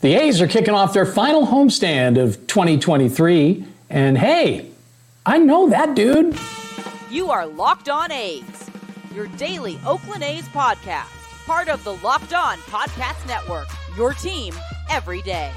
The 0.00 0.14
A's 0.14 0.40
are 0.40 0.48
kicking 0.48 0.72
off 0.72 0.94
their 0.94 1.04
final 1.04 1.46
homestand 1.46 2.18
of 2.18 2.46
2023. 2.46 3.64
And 3.90 4.16
hey, 4.16 4.70
I 5.26 5.36
know 5.36 5.68
that 5.68 5.94
dude. 5.94 6.38
You 7.10 7.30
are 7.30 7.46
Locked 7.46 7.90
On 7.90 8.10
A's, 8.10 8.70
your 9.14 9.26
daily 9.36 9.78
Oakland 9.84 10.22
A's 10.22 10.48
podcast, 10.48 11.08
part 11.44 11.68
of 11.68 11.84
the 11.84 11.96
Locked 11.96 12.32
On 12.32 12.56
Podcast 12.60 13.26
Network, 13.26 13.66
your 13.94 14.14
team 14.14 14.54
every 14.88 15.20
day. 15.20 15.52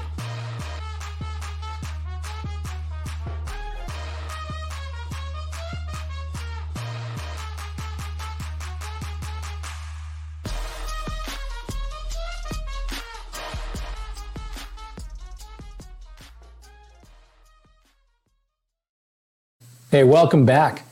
Hey, 19.94 20.02
welcome 20.02 20.44
back. 20.44 20.82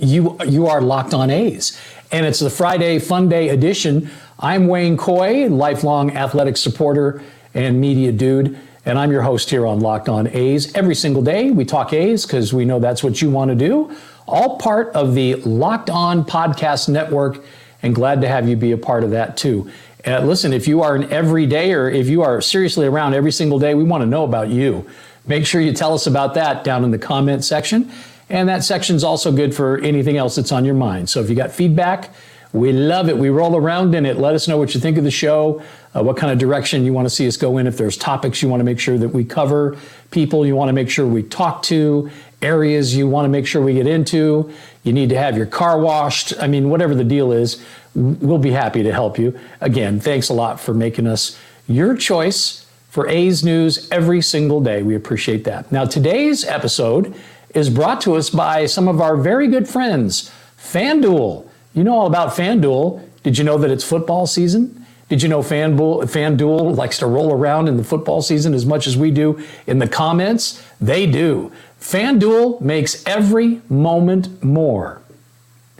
You 0.00 0.36
you 0.44 0.66
are 0.66 0.80
locked 0.80 1.14
on 1.14 1.30
A's, 1.30 1.80
and 2.10 2.26
it's 2.26 2.40
the 2.40 2.50
Friday 2.50 2.98
Fun 2.98 3.28
Day 3.28 3.50
edition. 3.50 4.10
I'm 4.40 4.66
Wayne 4.66 4.96
Coy, 4.96 5.46
lifelong 5.46 6.16
athletic 6.16 6.56
supporter 6.56 7.22
and 7.54 7.80
media 7.80 8.10
dude, 8.10 8.58
and 8.84 8.98
I'm 8.98 9.12
your 9.12 9.22
host 9.22 9.48
here 9.48 9.64
on 9.64 9.78
Locked 9.78 10.08
On 10.08 10.26
A's. 10.26 10.74
Every 10.74 10.96
single 10.96 11.22
day 11.22 11.52
we 11.52 11.64
talk 11.64 11.92
A's 11.92 12.26
because 12.26 12.52
we 12.52 12.64
know 12.64 12.80
that's 12.80 13.04
what 13.04 13.22
you 13.22 13.30
want 13.30 13.50
to 13.50 13.54
do. 13.54 13.96
All 14.26 14.58
part 14.58 14.88
of 14.88 15.14
the 15.14 15.36
Locked 15.36 15.88
On 15.88 16.24
Podcast 16.24 16.88
Network, 16.88 17.44
and 17.84 17.94
glad 17.94 18.20
to 18.22 18.28
have 18.28 18.48
you 18.48 18.56
be 18.56 18.72
a 18.72 18.76
part 18.76 19.04
of 19.04 19.12
that 19.12 19.36
too. 19.36 19.70
Uh, 20.04 20.18
listen, 20.22 20.52
if 20.52 20.66
you 20.66 20.82
are 20.82 20.96
an 20.96 21.04
everyday 21.12 21.72
or 21.74 21.88
if 21.88 22.08
you 22.08 22.22
are 22.22 22.40
seriously 22.40 22.88
around 22.88 23.14
every 23.14 23.30
single 23.30 23.60
day, 23.60 23.76
we 23.76 23.84
want 23.84 24.02
to 24.02 24.06
know 24.06 24.24
about 24.24 24.48
you. 24.48 24.84
Make 25.28 25.46
sure 25.46 25.60
you 25.60 25.72
tell 25.72 25.94
us 25.94 26.08
about 26.08 26.34
that 26.34 26.64
down 26.64 26.82
in 26.82 26.90
the 26.90 26.98
comment 26.98 27.44
section. 27.44 27.92
And 28.30 28.48
that 28.48 28.64
section 28.64 28.96
is 28.96 29.04
also 29.04 29.32
good 29.32 29.54
for 29.54 29.78
anything 29.78 30.16
else 30.16 30.36
that's 30.36 30.52
on 30.52 30.64
your 30.64 30.74
mind. 30.74 31.08
So 31.08 31.20
if 31.20 31.30
you 31.30 31.36
got 31.36 31.50
feedback, 31.50 32.10
we 32.52 32.72
love 32.72 33.08
it. 33.08 33.16
We 33.16 33.28
roll 33.28 33.56
around 33.56 33.94
in 33.94 34.06
it. 34.06 34.16
Let 34.16 34.34
us 34.34 34.48
know 34.48 34.56
what 34.56 34.74
you 34.74 34.80
think 34.80 34.96
of 34.96 35.04
the 35.04 35.10
show, 35.10 35.62
uh, 35.94 36.02
what 36.02 36.16
kind 36.16 36.32
of 36.32 36.38
direction 36.38 36.84
you 36.84 36.92
want 36.92 37.06
to 37.06 37.10
see 37.10 37.26
us 37.26 37.36
go 37.36 37.58
in. 37.58 37.66
If 37.66 37.76
there's 37.76 37.96
topics 37.96 38.42
you 38.42 38.48
want 38.48 38.60
to 38.60 38.64
make 38.64 38.80
sure 38.80 38.96
that 38.96 39.08
we 39.08 39.24
cover, 39.24 39.76
people 40.10 40.46
you 40.46 40.56
want 40.56 40.70
to 40.70 40.72
make 40.72 40.88
sure 40.88 41.06
we 41.06 41.22
talk 41.22 41.62
to, 41.64 42.10
areas 42.40 42.96
you 42.96 43.06
want 43.06 43.26
to 43.26 43.28
make 43.28 43.46
sure 43.46 43.60
we 43.60 43.74
get 43.74 43.86
into, 43.86 44.50
you 44.82 44.92
need 44.92 45.10
to 45.10 45.18
have 45.18 45.36
your 45.36 45.46
car 45.46 45.78
washed. 45.78 46.32
I 46.40 46.46
mean, 46.46 46.70
whatever 46.70 46.94
the 46.94 47.04
deal 47.04 47.32
is, 47.32 47.62
we'll 47.94 48.38
be 48.38 48.52
happy 48.52 48.82
to 48.82 48.92
help 48.92 49.18
you. 49.18 49.38
Again, 49.60 50.00
thanks 50.00 50.30
a 50.30 50.34
lot 50.34 50.58
for 50.58 50.72
making 50.72 51.06
us 51.06 51.38
your 51.66 51.96
choice 51.96 52.64
for 52.88 53.06
A's 53.08 53.44
News 53.44 53.88
every 53.90 54.22
single 54.22 54.62
day. 54.62 54.82
We 54.82 54.94
appreciate 54.94 55.44
that. 55.44 55.70
Now, 55.70 55.84
today's 55.84 56.44
episode 56.46 57.14
is 57.54 57.70
brought 57.70 58.00
to 58.02 58.14
us 58.14 58.30
by 58.30 58.66
some 58.66 58.88
of 58.88 59.00
our 59.00 59.16
very 59.16 59.48
good 59.48 59.68
friends, 59.68 60.30
FanDuel. 60.58 61.48
You 61.74 61.84
know 61.84 61.94
all 61.94 62.06
about 62.06 62.30
FanDuel. 62.30 63.02
Did 63.22 63.38
you 63.38 63.44
know 63.44 63.58
that 63.58 63.70
it's 63.70 63.84
football 63.84 64.26
season? 64.26 64.86
Did 65.08 65.22
you 65.22 65.28
know 65.28 65.40
FanDuel, 65.40 66.02
FanDuel 66.04 66.76
likes 66.76 66.98
to 66.98 67.06
roll 67.06 67.32
around 67.32 67.68
in 67.68 67.76
the 67.76 67.84
football 67.84 68.20
season 68.20 68.52
as 68.52 68.66
much 68.66 68.86
as 68.86 68.96
we 68.96 69.10
do 69.10 69.42
in 69.66 69.78
the 69.78 69.88
comments? 69.88 70.62
They 70.80 71.06
do. 71.06 71.50
FanDuel 71.80 72.60
makes 72.60 73.06
every 73.06 73.62
moment 73.70 74.42
more. 74.42 75.00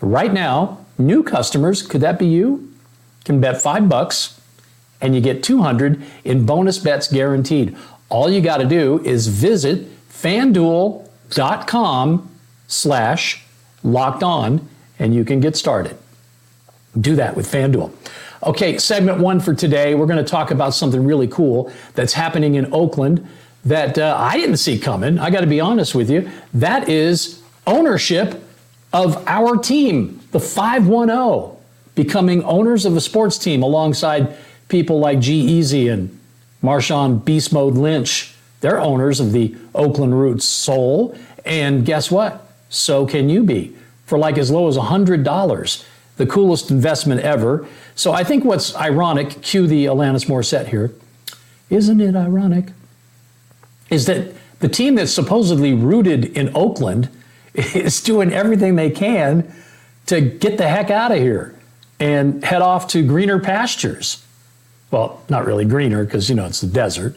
Right 0.01 0.33
now, 0.33 0.87
new 0.97 1.23
customers, 1.23 1.83
could 1.83 2.01
that 2.01 2.19
be 2.19 2.27
you? 2.27 2.73
Can 3.25 3.41
bet 3.41 3.61
five 3.61 3.89
bucks 3.89 4.41
and 5.01 5.15
you 5.15 5.21
get 5.21 5.43
200 5.43 6.03
in 6.25 6.47
bonus 6.47 6.79
bets 6.79 7.13
guaranteed. 7.13 7.77
All 8.09 8.31
you 8.31 8.41
got 8.41 8.59
to 8.59 8.65
do 8.65 9.03
is 9.05 9.27
visit 9.27 9.87
FanDuel 10.09 11.08
com 11.31 12.31
slash 12.67 13.43
locked 13.83 14.23
on 14.23 14.69
and 14.99 15.15
you 15.15 15.25
can 15.25 15.41
get 15.41 15.57
started. 15.57 15.97
Do 17.01 17.17
that 17.17 17.37
with 17.37 17.51
FanDuel. 17.51 17.93
Okay, 18.43 18.79
segment 18.79 19.19
one 19.19 19.41
for 19.41 19.55
today. 19.55 19.95
We're 19.95 20.07
going 20.07 20.25
to 20.25 20.31
talk 20.31 20.51
about 20.51 20.75
something 20.75 21.05
really 21.05 21.29
cool 21.29 21.73
that's 21.95 22.13
happening 22.13 22.55
in 22.55 22.73
Oakland 22.73 23.27
that 23.65 23.99
uh, 23.99 24.17
I 24.19 24.37
didn't 24.37 24.59
see 24.59 24.79
coming. 24.79 25.19
I 25.19 25.31
got 25.31 25.41
to 25.41 25.47
be 25.47 25.61
honest 25.61 25.95
with 25.95 26.09
you. 26.09 26.31
That 26.55 26.89
is 26.89 27.43
ownership 27.67 28.43
of 28.93 29.23
our 29.27 29.57
team, 29.57 30.21
the 30.31 30.41
510, 30.41 31.57
becoming 31.95 32.43
owners 32.45 32.87
of 32.87 32.97
a 32.97 33.01
sports 33.01 33.39
team 33.39 33.63
alongside 33.63 34.37
people 34.69 35.01
like 35.01 35.19
G-Eazy 35.19 35.93
and 35.93 36.19
Marshawn 36.63 37.25
Beast 37.25 37.53
Mode 37.53 37.75
Lynch 37.75 38.35
they're 38.61 38.81
owners 38.81 39.21
of 39.21 39.33
the 39.33 39.55
Oakland 39.75 40.19
Roots 40.19 40.45
Soul. 40.45 41.17
And 41.45 41.85
guess 41.85 42.11
what? 42.11 42.53
So 42.69 43.07
can 43.07 43.29
you 43.29 43.45
be 43.45 43.77
for 44.09 44.19
like 44.19 44.39
as 44.39 44.51
low 44.51 44.67
as 44.69 44.77
$100. 44.77 45.85
The 46.17 46.27
coolest 46.27 46.71
investment 46.71 47.21
ever. 47.21 47.67
So 47.95 48.13
I 48.13 48.25
think 48.25 48.45
what's 48.45 48.75
ironic, 48.75 49.43
cue 49.43 49.67
the 49.67 49.85
Alanis 49.85 50.27
Morissette 50.27 50.67
here, 50.67 50.93
isn't 51.71 52.01
it 52.01 52.17
ironic? 52.17 52.73
Is 53.91 54.07
that 54.07 54.33
the 54.61 54.69
team 54.69 54.95
that's 54.97 55.13
supposedly 55.13 55.75
rooted 55.75 56.25
in 56.25 56.51
Oakland 56.57 57.09
is 57.55 58.01
doing 58.01 58.33
everything 58.33 58.77
they 58.77 58.91
can 58.91 59.53
to 60.07 60.21
get 60.23 60.57
the 60.57 60.67
heck 60.67 60.91
out 60.91 61.13
of 61.13 61.19
here 61.19 61.55
and 62.01 62.43
head 62.43 62.63
off 62.63 62.89
to 62.89 63.07
greener 63.07 63.39
pastures. 63.39 64.25
Well, 64.91 65.23
not 65.29 65.45
really 65.45 65.67
greener 65.67 66.05
because, 66.05 66.31
you 66.31 66.35
know, 66.35 66.47
it's 66.47 66.63
the 66.63 66.67
desert 66.67 67.15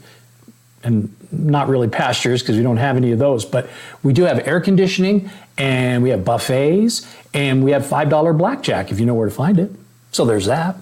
and 0.84 1.14
not 1.32 1.68
really 1.68 1.88
pastures 1.88 2.42
because 2.42 2.58
we 2.58 2.64
don't 2.64 2.78
have 2.78 2.98
any 2.98 3.12
of 3.12 3.20
those, 3.20 3.46
but 3.46 3.70
we 4.04 4.14
do 4.14 4.24
have 4.24 4.46
air 4.48 4.60
conditioning 4.60 5.30
and 5.58 6.04
we 6.04 6.10
have 6.10 6.26
buffets 6.26 7.08
and 7.34 7.64
we 7.64 7.72
have 7.72 7.84
$5 7.84 8.38
blackjack 8.38 8.92
if 8.92 9.00
you 9.00 9.06
know 9.06 9.14
where 9.14 9.30
to 9.30 9.34
find 9.34 9.60
it. 9.60 9.72
So 10.12 10.26
there's 10.26 10.46
that. 10.46 10.76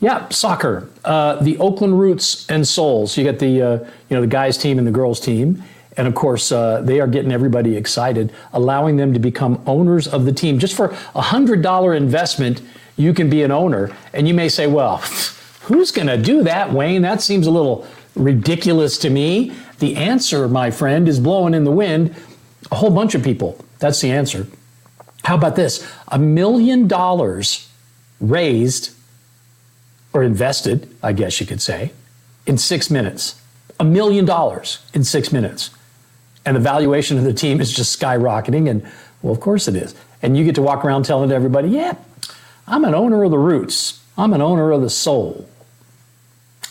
Yeah, 0.00 0.28
soccer. 0.30 0.88
Uh, 1.04 1.36
the 1.36 1.56
Oakland 1.58 1.98
Roots 1.98 2.48
and 2.50 2.66
Souls. 2.66 3.16
You 3.16 3.24
got 3.24 3.38
the 3.38 3.62
uh, 3.62 3.78
you 4.08 4.16
know 4.16 4.20
the 4.20 4.26
guys 4.26 4.58
team 4.58 4.78
and 4.78 4.86
the 4.86 4.90
girls 4.90 5.20
team, 5.20 5.62
and 5.96 6.08
of 6.08 6.14
course 6.16 6.50
uh, 6.50 6.82
they 6.82 6.98
are 6.98 7.06
getting 7.06 7.30
everybody 7.30 7.76
excited, 7.76 8.32
allowing 8.52 8.96
them 8.96 9.12
to 9.12 9.20
become 9.20 9.62
owners 9.64 10.08
of 10.08 10.24
the 10.24 10.32
team. 10.32 10.58
Just 10.58 10.76
for 10.76 10.92
a 11.14 11.20
hundred 11.20 11.62
dollar 11.62 11.94
investment, 11.94 12.62
you 12.96 13.14
can 13.14 13.30
be 13.30 13.44
an 13.44 13.52
owner. 13.52 13.94
And 14.12 14.26
you 14.26 14.34
may 14.34 14.48
say, 14.48 14.66
well, 14.66 14.96
who's 15.62 15.92
going 15.92 16.08
to 16.08 16.16
do 16.16 16.42
that, 16.42 16.72
Wayne? 16.72 17.02
That 17.02 17.22
seems 17.22 17.46
a 17.46 17.52
little 17.52 17.86
ridiculous 18.14 18.98
to 18.98 19.10
me? 19.10 19.52
The 19.78 19.96
answer, 19.96 20.48
my 20.48 20.70
friend, 20.70 21.08
is 21.08 21.18
blowing 21.20 21.54
in 21.54 21.64
the 21.64 21.72
wind. 21.72 22.14
A 22.70 22.76
whole 22.76 22.90
bunch 22.90 23.14
of 23.14 23.22
people. 23.22 23.62
That's 23.78 24.00
the 24.00 24.10
answer. 24.10 24.46
How 25.24 25.36
about 25.36 25.56
this? 25.56 25.86
A 26.08 26.18
million 26.18 26.88
dollars 26.88 27.68
raised 28.20 28.94
or 30.12 30.22
invested, 30.22 30.94
I 31.02 31.12
guess 31.12 31.40
you 31.40 31.46
could 31.46 31.60
say, 31.60 31.92
in 32.46 32.58
six 32.58 32.90
minutes. 32.90 33.40
A 33.80 33.84
million 33.84 34.24
dollars 34.24 34.78
in 34.94 35.04
six 35.04 35.32
minutes. 35.32 35.70
And 36.44 36.56
the 36.56 36.60
valuation 36.60 37.18
of 37.18 37.24
the 37.24 37.32
team 37.32 37.60
is 37.60 37.72
just 37.72 37.98
skyrocketing. 37.98 38.68
And 38.68 38.86
well, 39.22 39.32
of 39.32 39.40
course 39.40 39.68
it 39.68 39.76
is. 39.76 39.94
And 40.22 40.36
you 40.36 40.44
get 40.44 40.54
to 40.56 40.62
walk 40.62 40.84
around 40.84 41.04
telling 41.04 41.32
everybody, 41.32 41.68
yeah, 41.68 41.94
I'm 42.66 42.84
an 42.84 42.94
owner 42.94 43.24
of 43.24 43.30
the 43.30 43.38
roots. 43.38 44.00
I'm 44.16 44.32
an 44.32 44.42
owner 44.42 44.70
of 44.70 44.82
the 44.82 44.90
soul. 44.90 45.48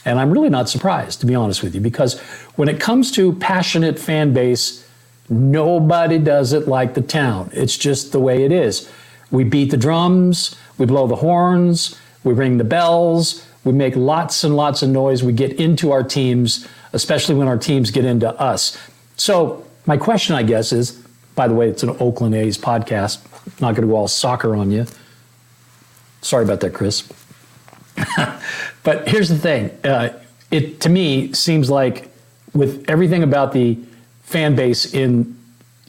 And 0.06 0.19
I'm 0.19 0.31
really 0.31 0.50
not 0.50 0.69
surprised, 0.69 1.19
to 1.22 1.25
be 1.25 1.35
honest 1.35 1.62
with 1.62 1.75
you, 1.75 1.81
because 1.81 2.19
when 2.56 2.67
it 2.67 2.79
comes 2.79 3.12
to 3.13 3.34
passionate 3.34 4.00
fan 4.00 4.34
base, 4.34 4.88
nobody 5.29 6.17
does 6.17 6.53
it 6.53 6.67
like 6.67 6.94
the 6.94 7.01
town. 7.01 7.51
It's 7.53 7.78
just 7.78 8.12
the 8.12 8.19
way 8.19 8.44
it 8.44 8.51
is. 8.51 8.89
We 9.29 9.44
beat 9.44 9.72
the 9.72 9.78
drums, 9.78 10.56
we 10.78 10.85
blow 10.85 11.07
the 11.07 11.16
horns, 11.16 12.00
we 12.23 12.34
ring 12.34 12.57
the 12.57 12.63
bells, 12.63 13.45
we 13.63 13.72
make 13.73 13.95
lots 13.95 14.44
and 14.44 14.56
lots 14.56 14.81
of 14.81 14.89
noise. 14.89 15.23
We 15.23 15.34
get 15.34 15.53
into 15.53 15.91
our 15.91 16.03
teams, 16.03 16.68
especially 16.94 17.36
when 17.36 17.48
our 17.48 17.57
teams 17.57 17.92
get 17.92 18.06
into 18.06 18.30
us. 18.39 18.77
So, 19.18 19.65
my 19.86 19.98
question, 19.98 20.36
I 20.36 20.44
guess, 20.44 20.71
is 20.71 21.01
by 21.36 21.48
the 21.48 21.53
way, 21.53 21.69
it's 21.69 21.83
an 21.83 21.95
Oakland 22.00 22.36
A's 22.36 22.57
podcast. 22.57 23.19
Not 23.62 23.75
going 23.75 23.88
to 23.88 23.88
go 23.88 23.95
all 23.95 24.07
soccer 24.07 24.56
on 24.56 24.71
you. 24.71 24.86
Sorry 26.21 26.44
about 26.44 26.59
that, 26.59 26.74
Chris. 26.74 27.07
but 28.83 29.07
here's 29.07 29.29
the 29.29 29.38
thing 29.38 29.69
uh, 29.83 30.09
it 30.49 30.79
to 30.81 30.89
me 30.89 31.33
seems 31.33 31.69
like 31.69 32.09
with 32.53 32.83
everything 32.89 33.23
about 33.23 33.53
the 33.53 33.77
fan 34.23 34.55
base 34.55 34.93
in 34.93 35.38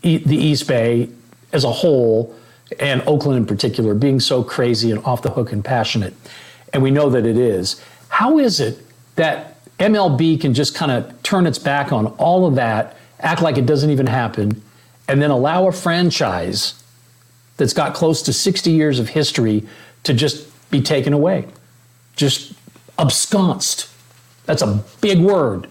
e- 0.02 0.18
the 0.18 0.36
East 0.36 0.66
Bay 0.68 1.08
as 1.52 1.64
a 1.64 1.70
whole, 1.70 2.34
and 2.80 3.02
Oakland 3.06 3.36
in 3.38 3.46
particular, 3.46 3.94
being 3.94 4.18
so 4.18 4.42
crazy 4.42 4.90
and 4.90 5.04
off 5.04 5.22
the 5.22 5.30
hook 5.30 5.52
and 5.52 5.64
passionate, 5.64 6.14
and 6.72 6.82
we 6.82 6.90
know 6.90 7.10
that 7.10 7.26
it 7.26 7.36
is, 7.36 7.82
how 8.08 8.38
is 8.38 8.60
it 8.60 8.78
that 9.16 9.52
MLB 9.78 10.40
can 10.40 10.54
just 10.54 10.74
kind 10.74 10.90
of 10.90 11.22
turn 11.22 11.46
its 11.46 11.58
back 11.58 11.92
on 11.92 12.06
all 12.18 12.46
of 12.46 12.54
that, 12.54 12.96
act 13.20 13.42
like 13.42 13.58
it 13.58 13.66
doesn't 13.66 13.90
even 13.90 14.06
happen, 14.06 14.62
and 15.08 15.20
then 15.20 15.30
allow 15.30 15.66
a 15.66 15.72
franchise 15.72 16.82
that's 17.56 17.72
got 17.72 17.94
close 17.94 18.22
to 18.22 18.32
60 18.32 18.70
years 18.70 18.98
of 18.98 19.08
history 19.08 19.66
to 20.04 20.14
just 20.14 20.48
be 20.70 20.80
taken 20.80 21.12
away? 21.12 21.46
Just 22.16 22.52
absconced. 22.98 23.88
That's 24.46 24.62
a 24.62 24.82
big 25.00 25.20
word. 25.20 25.68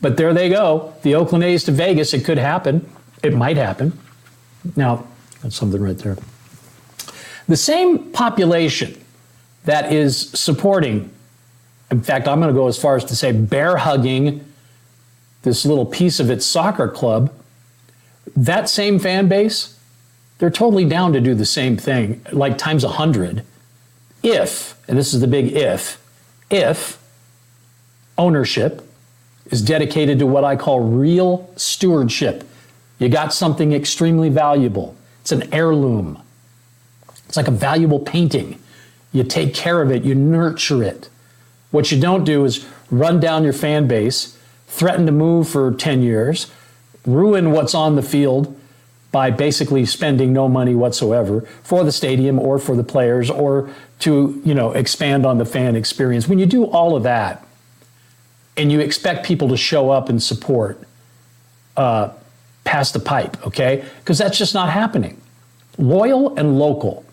But 0.00 0.16
there 0.16 0.34
they 0.34 0.48
go. 0.48 0.94
The 1.02 1.14
Oakland 1.14 1.44
A's 1.44 1.64
to 1.64 1.72
Vegas. 1.72 2.14
It 2.14 2.24
could 2.24 2.38
happen. 2.38 2.88
It 3.22 3.34
might 3.34 3.56
happen. 3.56 3.98
Now, 4.76 5.06
that's 5.42 5.56
something 5.56 5.82
right 5.82 5.96
there. 5.98 6.16
The 7.48 7.56
same 7.56 8.10
population 8.12 9.02
that 9.64 9.92
is 9.92 10.30
supporting, 10.30 11.10
in 11.90 12.02
fact, 12.02 12.28
I'm 12.28 12.40
going 12.40 12.52
to 12.52 12.58
go 12.58 12.68
as 12.68 12.78
far 12.78 12.96
as 12.96 13.04
to 13.06 13.16
say 13.16 13.32
bear 13.32 13.76
hugging 13.76 14.44
this 15.42 15.64
little 15.64 15.86
piece 15.86 16.20
of 16.20 16.30
its 16.30 16.44
soccer 16.44 16.88
club, 16.88 17.32
that 18.34 18.68
same 18.68 18.98
fan 18.98 19.28
base, 19.28 19.78
they're 20.38 20.50
totally 20.50 20.84
down 20.84 21.12
to 21.12 21.20
do 21.20 21.34
the 21.34 21.46
same 21.46 21.76
thing, 21.76 22.20
like 22.32 22.58
times 22.58 22.82
a 22.82 22.88
hundred, 22.88 23.44
if, 24.24 24.76
and 24.88 24.98
this 24.98 25.14
is 25.14 25.20
the 25.20 25.26
big 25.26 25.52
if, 25.52 26.02
if 26.50 26.98
ownership 28.16 28.88
is 29.50 29.62
dedicated 29.62 30.18
to 30.18 30.26
what 30.26 30.44
I 30.44 30.56
call 30.56 30.80
real 30.80 31.50
stewardship. 31.56 32.44
You 32.98 33.08
got 33.08 33.34
something 33.34 33.72
extremely 33.72 34.30
valuable. 34.30 34.96
It's 35.20 35.32
an 35.32 35.52
heirloom. 35.52 36.20
It's 37.26 37.36
like 37.36 37.48
a 37.48 37.52
valuable 37.52 37.98
painting. 37.98 38.58
You 39.12 39.24
take 39.24 39.54
care 39.54 39.82
of 39.82 39.90
it, 39.90 40.04
you 40.04 40.14
nurture 40.14 40.82
it. 40.82 41.08
What 41.70 41.92
you 41.92 42.00
don't 42.00 42.24
do 42.24 42.44
is 42.44 42.66
run 42.90 43.20
down 43.20 43.44
your 43.44 43.52
fan 43.52 43.86
base, 43.86 44.38
threaten 44.68 45.06
to 45.06 45.12
move 45.12 45.48
for 45.48 45.72
10 45.72 46.02
years, 46.02 46.50
ruin 47.04 47.52
what's 47.52 47.74
on 47.74 47.96
the 47.96 48.02
field 48.02 48.58
by 49.14 49.30
basically 49.30 49.86
spending 49.86 50.32
no 50.32 50.48
money 50.48 50.74
whatsoever 50.74 51.42
for 51.62 51.84
the 51.84 51.92
stadium 51.92 52.36
or 52.36 52.58
for 52.58 52.74
the 52.74 52.82
players 52.82 53.30
or 53.30 53.70
to, 54.00 54.42
you 54.44 54.52
know, 54.52 54.72
expand 54.72 55.24
on 55.24 55.38
the 55.38 55.44
fan 55.44 55.76
experience. 55.76 56.26
When 56.26 56.40
you 56.40 56.46
do 56.46 56.64
all 56.64 56.96
of 56.96 57.04
that 57.04 57.46
and 58.56 58.72
you 58.72 58.80
expect 58.80 59.24
people 59.24 59.48
to 59.50 59.56
show 59.56 59.88
up 59.88 60.08
and 60.08 60.20
support, 60.20 60.82
uh, 61.76 62.08
pass 62.64 62.90
the 62.90 62.98
pipe, 62.98 63.36
okay? 63.46 63.84
Because 64.00 64.18
that's 64.18 64.36
just 64.36 64.52
not 64.52 64.68
happening. 64.68 65.20
Loyal 65.78 66.36
and 66.36 66.58
local. 66.58 67.04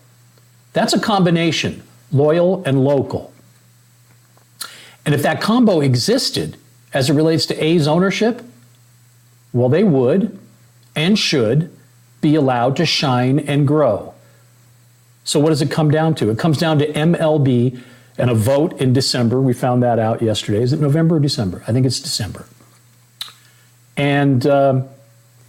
That's 0.72 0.94
a 0.94 0.98
combination, 0.98 1.84
loyal 2.10 2.64
and 2.66 2.82
local. 2.82 3.32
And 5.06 5.14
if 5.14 5.22
that 5.22 5.40
combo 5.40 5.80
existed 5.82 6.56
as 6.92 7.10
it 7.10 7.12
relates 7.12 7.46
to 7.46 7.64
A's 7.64 7.86
ownership, 7.86 8.42
well, 9.52 9.68
they 9.68 9.84
would 9.84 10.36
and 10.96 11.16
should 11.16 11.70
be 12.22 12.34
allowed 12.34 12.76
to 12.76 12.86
shine 12.86 13.38
and 13.40 13.68
grow. 13.68 14.14
So, 15.24 15.38
what 15.38 15.50
does 15.50 15.60
it 15.60 15.70
come 15.70 15.90
down 15.90 16.14
to? 16.16 16.30
It 16.30 16.38
comes 16.38 16.56
down 16.56 16.78
to 16.78 16.90
MLB 16.90 17.78
and 18.16 18.30
a 18.30 18.34
vote 18.34 18.80
in 18.80 18.94
December. 18.94 19.40
We 19.40 19.52
found 19.52 19.82
that 19.82 19.98
out 19.98 20.22
yesterday. 20.22 20.62
Is 20.62 20.72
it 20.72 20.80
November 20.80 21.16
or 21.16 21.20
December? 21.20 21.62
I 21.68 21.72
think 21.72 21.84
it's 21.84 22.00
December. 22.00 22.46
And 23.96 24.46
um, 24.46 24.88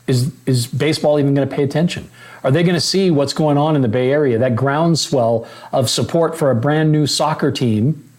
is, 0.08 0.34
is 0.46 0.68
baseball 0.68 1.20
even 1.20 1.34
going 1.34 1.48
to 1.48 1.56
pay 1.56 1.64
attention? 1.64 2.10
Are 2.44 2.52
they 2.52 2.64
going 2.64 2.76
to 2.76 2.82
see 2.82 3.10
what's 3.10 3.34
going 3.34 3.58
on 3.58 3.76
in 3.76 3.82
the 3.82 3.88
Bay 3.88 4.12
Area, 4.12 4.38
that 4.38 4.56
groundswell 4.56 5.48
of 5.72 5.90
support 5.90 6.38
for 6.38 6.52
a 6.52 6.56
brand 6.56 6.92
new 6.92 7.08
soccer 7.08 7.52
team? 7.52 8.10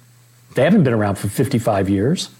They 0.54 0.62
haven't 0.62 0.84
been 0.84 0.94
around 0.94 1.16
for 1.16 1.28
55 1.28 1.90
years, 1.90 2.30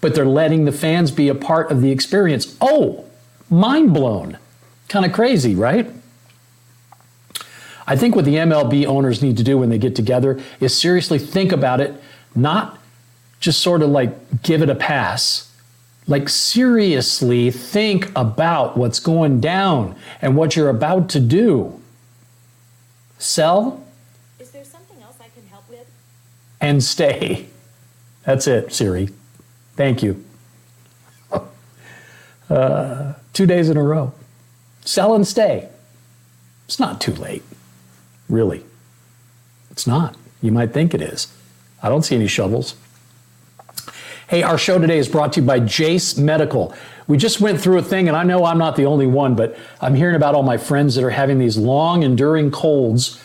but 0.00 0.14
they're 0.14 0.26
letting 0.26 0.64
the 0.64 0.72
fans 0.72 1.10
be 1.10 1.28
a 1.28 1.34
part 1.34 1.70
of 1.70 1.80
the 1.80 1.90
experience. 1.90 2.56
Oh, 2.60 3.04
mind 3.48 3.94
blown. 3.94 4.38
Kind 4.90 5.06
of 5.06 5.12
crazy, 5.12 5.54
right? 5.54 5.90
I 7.86 7.96
think 7.96 8.14
what 8.14 8.26
the 8.26 8.34
MLB 8.34 8.84
owners 8.84 9.22
need 9.22 9.38
to 9.38 9.42
do 9.42 9.56
when 9.56 9.70
they 9.70 9.78
get 9.78 9.96
together 9.96 10.38
is 10.60 10.78
seriously 10.78 11.18
think 11.18 11.50
about 11.50 11.80
it, 11.80 11.94
not 12.34 12.78
just 13.40 13.60
sort 13.60 13.80
of 13.80 13.88
like 13.88 14.42
give 14.42 14.60
it 14.60 14.68
a 14.68 14.74
pass 14.74 15.50
like, 16.10 16.28
seriously 16.28 17.52
think 17.52 18.10
about 18.16 18.76
what's 18.76 18.98
going 18.98 19.40
down 19.40 19.94
and 20.20 20.36
what 20.36 20.56
you're 20.56 20.68
about 20.68 21.08
to 21.10 21.20
do. 21.20 21.80
Sell. 23.18 23.84
Is 24.40 24.50
there 24.50 24.64
something 24.64 25.00
else 25.02 25.18
I 25.20 25.28
can 25.28 25.46
help 25.48 25.70
with? 25.70 25.86
And 26.60 26.82
stay. 26.82 27.46
That's 28.24 28.48
it, 28.48 28.72
Siri. 28.72 29.10
Thank 29.76 30.02
you. 30.02 30.24
Uh, 32.50 33.14
two 33.32 33.46
days 33.46 33.68
in 33.68 33.76
a 33.76 33.82
row. 33.82 34.12
Sell 34.90 35.14
and 35.14 35.24
stay. 35.24 35.68
It's 36.66 36.80
not 36.80 37.00
too 37.00 37.12
late, 37.12 37.44
really. 38.28 38.64
It's 39.70 39.86
not. 39.86 40.16
You 40.42 40.50
might 40.50 40.72
think 40.72 40.94
it 40.94 41.00
is. 41.00 41.32
I 41.80 41.88
don't 41.88 42.02
see 42.02 42.16
any 42.16 42.26
shovels. 42.26 42.74
Hey, 44.26 44.42
our 44.42 44.58
show 44.58 44.80
today 44.80 44.98
is 44.98 45.08
brought 45.08 45.34
to 45.34 45.42
you 45.42 45.46
by 45.46 45.60
Jase 45.60 46.18
Medical. 46.18 46.74
We 47.06 47.18
just 47.18 47.40
went 47.40 47.60
through 47.60 47.78
a 47.78 47.82
thing, 47.82 48.08
and 48.08 48.16
I 48.16 48.24
know 48.24 48.44
I'm 48.44 48.58
not 48.58 48.74
the 48.74 48.86
only 48.86 49.06
one, 49.06 49.36
but 49.36 49.56
I'm 49.80 49.94
hearing 49.94 50.16
about 50.16 50.34
all 50.34 50.42
my 50.42 50.56
friends 50.56 50.96
that 50.96 51.04
are 51.04 51.10
having 51.10 51.38
these 51.38 51.56
long, 51.56 52.02
enduring 52.02 52.50
colds 52.50 53.22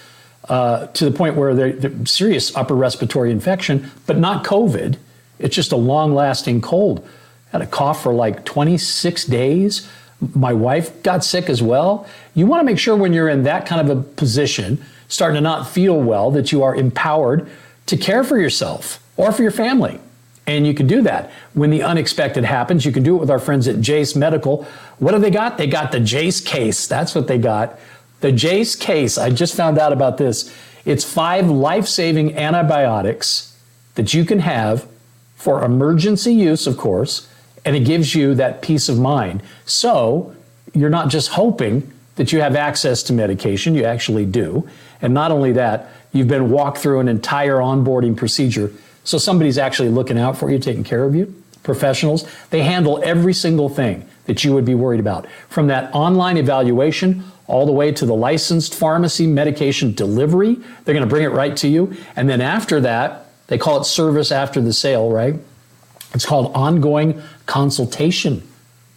uh, 0.47 0.85
to 0.85 1.05
the 1.05 1.17
point 1.17 1.35
where 1.35 1.55
they're, 1.55 1.73
they're 1.73 2.05
serious 2.05 2.55
upper 2.55 2.75
respiratory 2.75 3.31
infection, 3.31 3.89
but 4.05 4.19
not 4.19 4.45
COVID. 4.45 4.97
It's 5.39 5.55
just 5.55 5.71
a 5.71 5.77
long 5.77 6.13
lasting 6.13 6.61
cold. 6.61 7.03
Had 7.51 7.63
a 7.63 7.67
cough 7.67 8.03
for 8.03 8.13
like 8.13 8.45
26 8.45 9.25
days. 9.25 9.89
My 10.33 10.53
wife 10.53 11.03
got 11.03 11.23
sick 11.23 11.49
as 11.49 11.61
well. 11.61 12.07
You 12.33 12.45
want 12.45 12.61
to 12.61 12.65
make 12.65 12.79
sure 12.79 12.95
when 12.95 13.13
you're 13.13 13.29
in 13.29 13.43
that 13.43 13.65
kind 13.65 13.89
of 13.89 13.97
a 13.97 14.01
position, 14.01 14.83
starting 15.07 15.35
to 15.35 15.41
not 15.41 15.67
feel 15.67 15.99
well, 16.01 16.31
that 16.31 16.51
you 16.51 16.63
are 16.63 16.75
empowered 16.75 17.49
to 17.87 17.97
care 17.97 18.23
for 18.23 18.39
yourself 18.39 19.03
or 19.17 19.31
for 19.31 19.41
your 19.43 19.51
family. 19.51 19.99
And 20.47 20.65
you 20.67 20.73
can 20.73 20.87
do 20.87 21.01
that. 21.01 21.31
When 21.53 21.69
the 21.69 21.81
unexpected 21.83 22.43
happens, 22.43 22.85
you 22.85 22.91
can 22.91 23.03
do 23.03 23.15
it 23.15 23.19
with 23.19 23.31
our 23.31 23.39
friends 23.39 23.67
at 23.67 23.81
Jase 23.81 24.15
Medical. 24.15 24.65
What 24.99 25.13
have 25.13 25.21
they 25.21 25.31
got? 25.31 25.57
They 25.57 25.67
got 25.67 25.91
the 25.91 25.99
Jase 25.99 26.39
case. 26.39 26.87
That's 26.87 27.15
what 27.15 27.27
they 27.27 27.37
got. 27.37 27.79
The 28.21 28.31
Jase 28.31 28.75
case. 28.75 29.17
I 29.17 29.31
just 29.31 29.55
found 29.55 29.77
out 29.79 29.91
about 29.91 30.17
this. 30.17 30.55
It's 30.85 31.03
five 31.03 31.49
life 31.49 31.87
saving 31.87 32.37
antibiotics 32.37 33.57
that 33.95 34.13
you 34.13 34.23
can 34.23 34.39
have 34.39 34.87
for 35.35 35.63
emergency 35.63 36.33
use, 36.33 36.67
of 36.67 36.77
course, 36.77 37.27
and 37.65 37.75
it 37.75 37.81
gives 37.81 38.15
you 38.15 38.35
that 38.35 38.61
peace 38.61 38.87
of 38.89 38.99
mind. 38.99 39.41
So 39.65 40.35
you're 40.73 40.89
not 40.89 41.09
just 41.09 41.29
hoping 41.29 41.91
that 42.15 42.31
you 42.31 42.39
have 42.39 42.55
access 42.55 43.03
to 43.03 43.13
medication, 43.13 43.75
you 43.75 43.83
actually 43.83 44.25
do. 44.25 44.69
And 45.01 45.13
not 45.13 45.31
only 45.31 45.51
that, 45.53 45.89
you've 46.13 46.29
been 46.29 46.49
walked 46.49 46.77
through 46.77 47.01
an 47.01 47.09
entire 47.09 47.57
onboarding 47.57 48.15
procedure 48.15 48.71
so 49.05 49.19
somebody's 49.19 49.59
actually 49.59 49.89
looking 49.89 50.17
out 50.17 50.35
for 50.35 50.51
you, 50.51 50.59
taking 50.59 50.83
care 50.83 51.05
of 51.05 51.15
you. 51.15 51.33
Professionals, 51.63 52.27
they 52.49 52.63
handle 52.63 52.99
every 53.03 53.33
single 53.33 53.69
thing 53.69 54.07
that 54.25 54.43
you 54.43 54.53
would 54.53 54.65
be 54.65 54.75
worried 54.75 54.99
about. 54.99 55.27
From 55.47 55.67
that 55.67 55.93
online 55.93 56.37
evaluation 56.37 57.23
all 57.47 57.67
the 57.67 57.71
way 57.71 57.91
to 57.91 58.05
the 58.07 58.15
licensed 58.15 58.73
pharmacy 58.73 59.27
medication 59.27 59.93
delivery, 59.93 60.55
they're 60.55 60.95
going 60.95 61.07
to 61.07 61.09
bring 61.09 61.23
it 61.23 61.29
right 61.29 61.55
to 61.57 61.67
you. 61.67 61.95
And 62.15 62.27
then 62.27 62.41
after 62.41 62.81
that, 62.81 63.27
they 63.47 63.59
call 63.59 63.79
it 63.79 63.83
service 63.83 64.31
after 64.31 64.59
the 64.59 64.73
sale, 64.73 65.11
right? 65.11 65.35
It's 66.15 66.25
called 66.25 66.51
ongoing 66.55 67.21
consultation 67.45 68.41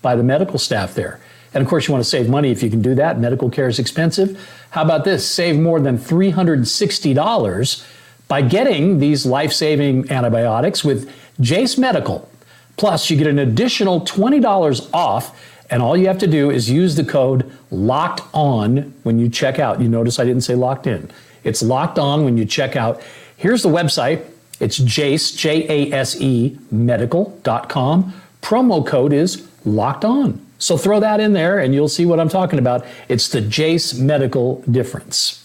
by 0.02 0.16
the 0.16 0.22
medical 0.22 0.58
staff 0.58 0.94
there. 0.94 1.20
And 1.54 1.62
of 1.62 1.68
course, 1.68 1.88
you 1.88 1.92
want 1.92 2.04
to 2.04 2.10
save 2.10 2.28
money 2.28 2.50
if 2.50 2.62
you 2.62 2.70
can 2.70 2.82
do 2.82 2.94
that. 2.96 3.18
Medical 3.18 3.50
care 3.50 3.68
is 3.68 3.78
expensive. 3.78 4.38
How 4.70 4.82
about 4.82 5.04
this? 5.04 5.26
Save 5.26 5.58
more 5.58 5.80
than 5.80 5.98
$360 5.98 7.86
by 8.28 8.42
getting 8.42 8.98
these 8.98 9.24
life 9.24 9.52
saving 9.52 10.10
antibiotics 10.10 10.84
with 10.84 11.10
Jase 11.40 11.78
Medical. 11.78 12.30
Plus, 12.76 13.10
you 13.10 13.16
get 13.16 13.26
an 13.26 13.38
additional 13.38 14.02
$20 14.02 14.90
off, 14.92 15.36
and 15.70 15.82
all 15.82 15.96
you 15.96 16.06
have 16.06 16.18
to 16.18 16.26
do 16.26 16.50
is 16.50 16.70
use 16.70 16.94
the 16.94 17.04
code 17.04 17.50
LOCKED 17.70 18.22
ON 18.34 18.94
when 19.02 19.18
you 19.18 19.28
check 19.28 19.58
out. 19.58 19.80
You 19.80 19.88
notice 19.88 20.18
I 20.18 20.24
didn't 20.24 20.42
say 20.42 20.54
locked 20.54 20.86
in. 20.86 21.10
It's 21.44 21.62
locked 21.62 21.98
on 21.98 22.24
when 22.24 22.36
you 22.36 22.44
check 22.44 22.76
out. 22.76 23.02
Here's 23.36 23.62
the 23.62 23.68
website 23.68 24.24
it's 24.60 24.76
Jase, 24.76 25.32
J 25.32 25.66
A 25.68 25.92
S 25.94 26.20
E, 26.20 26.58
medical.com. 26.70 28.12
Promo 28.42 28.86
code 28.86 29.12
is 29.12 29.46
locked 29.64 30.04
on. 30.04 30.44
So 30.58 30.76
throw 30.76 31.00
that 31.00 31.20
in 31.20 31.32
there 31.32 31.58
and 31.58 31.74
you'll 31.74 31.88
see 31.88 32.06
what 32.06 32.18
I'm 32.18 32.28
talking 32.28 32.58
about. 32.58 32.84
It's 33.08 33.28
the 33.28 33.40
Jase 33.40 33.94
Medical 33.94 34.62
difference. 34.70 35.44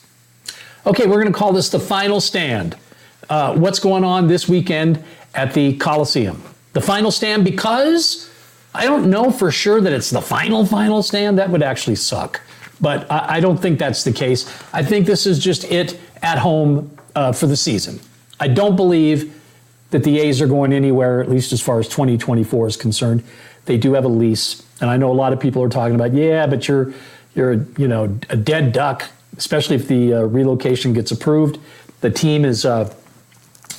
Okay, 0.86 1.06
we're 1.06 1.22
going 1.22 1.32
to 1.32 1.38
call 1.38 1.54
this 1.54 1.70
the 1.70 1.80
final 1.80 2.20
stand. 2.20 2.76
Uh, 3.30 3.56
what's 3.56 3.80
going 3.80 4.04
on 4.04 4.28
this 4.28 4.50
weekend 4.50 5.04
at 5.34 5.54
the 5.54 5.78
Coliseum? 5.78 6.42
The 6.74 6.82
final 6.82 7.12
stand 7.12 7.46
because 7.46 8.30
I 8.74 8.86
don't 8.86 9.10
know 9.10 9.32
for 9.32 9.52
sure 9.52 9.80
that 9.82 9.94
it's 9.94 10.10
the 10.10 10.22
final, 10.22 10.66
final 10.66 11.04
stand. 11.04 11.38
That 11.38 11.50
would 11.50 11.64
actually 11.64 11.96
suck. 11.96 12.42
But 12.82 13.10
I, 13.10 13.36
I 13.36 13.40
don't 13.40 13.58
think 13.58 13.80
that's 13.80 14.04
the 14.04 14.12
case. 14.12 14.52
I 14.74 14.84
think 14.84 15.06
this 15.06 15.26
is 15.26 15.40
just 15.40 15.64
it 15.66 16.00
at 16.22 16.40
home 16.40 16.98
uh, 17.16 17.32
for 17.32 17.48
the 17.48 17.56
season. 17.56 18.00
I 18.40 18.48
don't 18.48 18.76
believe 18.76 19.40
that 19.94 20.04
the 20.04 20.20
A's 20.20 20.42
are 20.42 20.48
going 20.48 20.74
anywhere, 20.74 21.22
at 21.24 21.30
least 21.30 21.54
as 21.54 21.62
far 21.62 21.80
as 21.80 21.88
2024 21.88 22.68
is 22.68 22.78
concerned. 22.78 23.24
They 23.66 23.78
do 23.78 23.94
have 23.94 24.06
a 24.06 24.10
lease, 24.10 24.62
and 24.82 24.90
I 24.90 24.98
know 24.98 25.12
a 25.12 25.16
lot 25.16 25.34
of 25.34 25.40
people 25.40 25.64
are 25.64 25.70
talking 25.70 25.96
about, 25.96 26.14
yeah, 26.14 26.46
but 26.46 26.68
you're 26.68 26.94
you're 27.34 27.54
you 27.78 27.88
know 27.88 28.06
a 28.30 28.36
dead 28.38 28.74
duck 28.74 29.10
especially 29.38 29.76
if 29.76 29.88
the 29.88 30.14
uh, 30.14 30.22
relocation 30.24 30.94
gets 30.94 31.12
approved. 31.12 31.60
The 32.02 32.10
team 32.10 32.46
is 32.46 32.66
uh, 32.66 32.94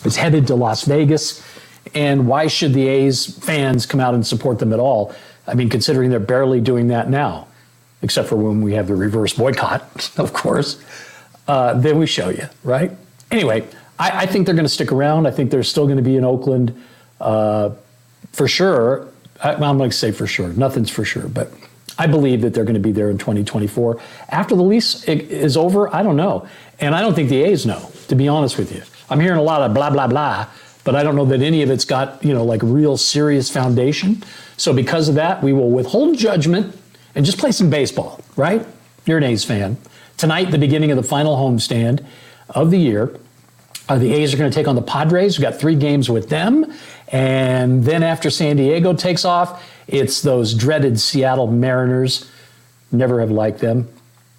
is 0.05 0.17
headed 0.17 0.47
to 0.49 0.55
Las 0.55 0.85
Vegas, 0.85 1.43
And 1.95 2.27
why 2.27 2.47
should 2.47 2.75
the 2.75 2.89
A's 2.89 3.39
fans 3.39 3.87
come 3.87 4.01
out 4.01 4.15
and 4.15 4.27
support 4.27 4.59
them 4.59 4.73
at 4.73 4.81
all? 4.81 5.15
I 5.47 5.55
mean, 5.55 5.69
considering 5.69 6.11
they're 6.11 6.19
barely 6.21 6.61
doing 6.61 6.89
that 6.89 7.09
now, 7.11 7.47
except 8.03 8.29
for 8.29 8.37
when 8.37 8.63
we 8.63 8.75
have 8.75 8.89
the 8.89 8.97
reverse 8.97 9.35
boycott, 9.35 10.11
of 10.19 10.33
course. 10.33 10.83
Uh, 11.47 11.75
then 11.75 11.99
we 11.99 12.07
show 12.07 12.31
you, 12.31 12.49
right? 12.63 12.91
Anyway, 13.31 13.67
I, 13.99 14.23
I 14.23 14.27
think 14.27 14.47
they're 14.47 14.55
going 14.55 14.67
to 14.67 14.73
stick 14.73 14.93
around. 14.93 15.27
I 15.27 15.31
think 15.31 15.51
they're 15.51 15.63
still 15.63 15.85
going 15.85 15.97
to 15.97 16.03
be 16.03 16.17
in 16.17 16.25
Oakland 16.25 16.81
uh, 17.21 17.71
for 18.33 18.49
sure. 18.49 19.09
I, 19.43 19.55
I'm 19.55 19.79
going 19.79 19.91
to 19.91 19.97
say 19.97 20.13
for 20.13 20.27
sure. 20.27 20.49
Nothing's 20.49 20.91
for 20.91 21.05
sure, 21.05 21.29
but 21.29 21.53
I 21.99 22.07
believe 22.07 22.41
that 22.43 22.55
they're 22.55 22.65
going 22.65 22.75
to 22.75 22.81
be 22.81 22.93
there 22.93 23.11
in 23.11 23.19
2024. 23.19 24.01
After 24.31 24.57
the 24.57 24.63
lease 24.63 25.05
is 25.05 25.57
over, 25.57 25.95
I 25.95 26.03
don't 26.03 26.17
know. 26.17 26.49
And 26.81 26.95
I 26.95 27.01
don't 27.01 27.15
think 27.15 27.29
the 27.29 27.43
A's 27.43 27.65
know, 27.65 27.91
to 28.09 28.15
be 28.15 28.27
honest 28.27 28.59
with 28.59 28.75
you. 28.75 28.83
I'm 29.09 29.21
hearing 29.21 29.39
a 29.39 29.43
lot 29.43 29.63
of 29.63 29.75
blah, 29.75 29.91
blah, 29.91 30.09
blah, 30.09 30.49
but 30.83 30.97
I 30.97 31.03
don't 31.03 31.15
know 31.15 31.25
that 31.27 31.41
any 31.41 31.63
of 31.63 31.71
it's 31.71 31.85
got, 31.85 32.25
you 32.25 32.35
know, 32.35 32.45
like 32.45 32.61
real 32.63 32.97
serious 32.97 33.51
foundation. 33.51 34.25
So 34.57 34.73
because 34.73 35.09
of 35.09 35.15
that, 35.15 35.43
we 35.43 35.53
will 35.53 35.71
withhold 35.71 36.19
judgment 36.19 36.77
and 37.15 37.25
just 37.25 37.39
play 37.39 37.53
some 37.53 37.71
baseball, 37.71 38.21
right? 38.37 38.67
You're 39.07 39.19
an 39.19 39.25
A's 39.25 39.45
fan. 39.45 39.77
Tonight, 40.17 40.51
the 40.51 40.59
beginning 40.59 40.91
of 40.91 40.97
the 40.97 41.03
final 41.03 41.37
homestand 41.37 42.05
of 42.51 42.71
the 42.71 42.79
year. 42.79 43.19
Uh, 43.89 43.99
the 43.99 44.13
A's 44.13 44.33
are 44.33 44.37
going 44.37 44.51
to 44.51 44.55
take 44.55 44.67
on 44.67 44.77
the 44.77 44.83
Padres. 44.83 45.39
We've 45.39 45.43
got 45.43 45.61
three 45.61 45.75
games 45.75 46.09
with 46.09 46.29
them. 46.29 46.73
And 47.09 47.85
then 47.85 48.03
after 48.03 48.31
San 48.31 48.57
Diego 48.57 48.95
takes 48.95 49.25
off, 49.25 49.63
it's 49.87 50.23
those 50.23 50.55
dreaded 50.55 50.99
Seattle 50.99 51.47
Mariners. 51.47 52.31
Never 52.91 53.21
have 53.21 53.31
liked 53.31 53.61
them. 53.61 53.89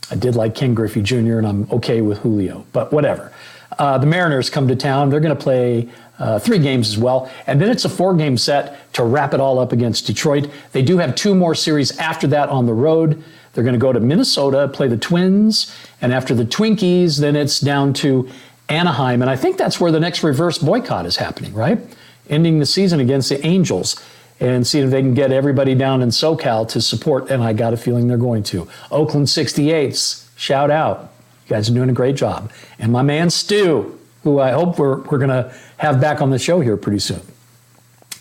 I 0.10 0.16
did 0.16 0.36
like 0.36 0.56
Ken 0.56 0.74
Griffey 0.74 1.02
Jr., 1.02 1.38
and 1.38 1.48
I'm 1.48 1.72
okay 1.72 2.02
with 2.02 2.20
Julio, 2.20 2.66
but 2.74 2.92
whatever. 2.92 3.32
Uh, 3.78 3.98
the 3.98 4.06
Mariners 4.06 4.50
come 4.50 4.68
to 4.68 4.75
town. 4.75 5.10
They're 5.10 5.20
going 5.20 5.36
to 5.36 5.44
play 5.44 5.90
uh, 6.20 6.40
three 6.40 6.60
games 6.60 6.90
as 6.90 6.98
well. 6.98 7.30
And 7.48 7.60
then 7.60 7.70
it's 7.70 7.86
a 7.86 7.90
four 7.90 8.16
game 8.16 8.38
set 8.38 8.92
to 8.94 9.04
wrap 9.04 9.34
it 9.34 9.40
all 9.40 9.60
up 9.60 9.72
against 9.72 10.08
Detroit. 10.08 10.50
They 10.72 10.82
do 10.82 10.98
have 10.98 11.16
two 11.16 11.36
more 11.36 11.56
series 11.56 11.98
after 11.98 12.28
that 12.28 12.50
on 12.50 12.66
the 12.66 12.74
road. 12.74 13.24
They're 13.54 13.64
going 13.64 13.74
to 13.74 13.80
go 13.80 13.94
to 13.94 14.00
Minnesota, 14.00 14.68
play 14.68 14.88
the 14.88 14.98
Twins. 14.98 15.75
And 16.02 16.14
after 16.14 16.34
the 16.34 16.46
Twinkies, 16.46 17.20
then 17.20 17.36
it's 17.36 17.60
down 17.60 17.94
to 17.96 18.30
Anaheim. 18.69 19.22
And 19.22 19.29
I 19.29 19.36
think 19.36 19.57
that's 19.57 19.79
where 19.79 19.91
the 19.91 20.00
next 20.00 20.24
reverse 20.24 20.57
boycott 20.57 21.05
is 21.05 21.17
happening, 21.17 21.53
right? 21.53 21.79
Ending 22.29 22.60
the 22.60 22.65
season 22.65 23.00
against 23.00 23.29
the 23.29 23.45
Angels 23.45 24.01
and 24.39 24.65
see 24.65 24.79
if 24.79 24.89
they 24.89 25.01
can 25.01 25.13
get 25.13 25.31
everybody 25.31 25.75
down 25.75 26.01
in 26.01 26.10
SoCal 26.10 26.67
to 26.69 26.81
support. 26.81 27.29
And 27.29 27.43
I 27.43 27.53
got 27.53 27.74
a 27.74 27.77
feeling 27.77 28.07
they're 28.07 28.17
going 28.17 28.43
to. 28.43 28.67
Oakland 28.91 29.27
68s, 29.27 30.27
shout 30.36 30.72
out. 30.72 31.12
You 31.45 31.50
guys 31.50 31.69
are 31.69 31.74
doing 31.74 31.89
a 31.89 31.93
great 31.93 32.15
job. 32.15 32.51
And 32.79 32.91
my 32.91 33.01
man 33.01 33.29
Stu, 33.29 33.98
who 34.24 34.39
I 34.39 34.51
hope 34.51 34.79
we're, 34.79 35.01
we're 35.01 35.19
going 35.19 35.29
to 35.29 35.53
have 35.77 36.01
back 36.01 36.22
on 36.22 36.31
the 36.31 36.39
show 36.39 36.60
here 36.60 36.75
pretty 36.75 37.00
soon. 37.00 37.22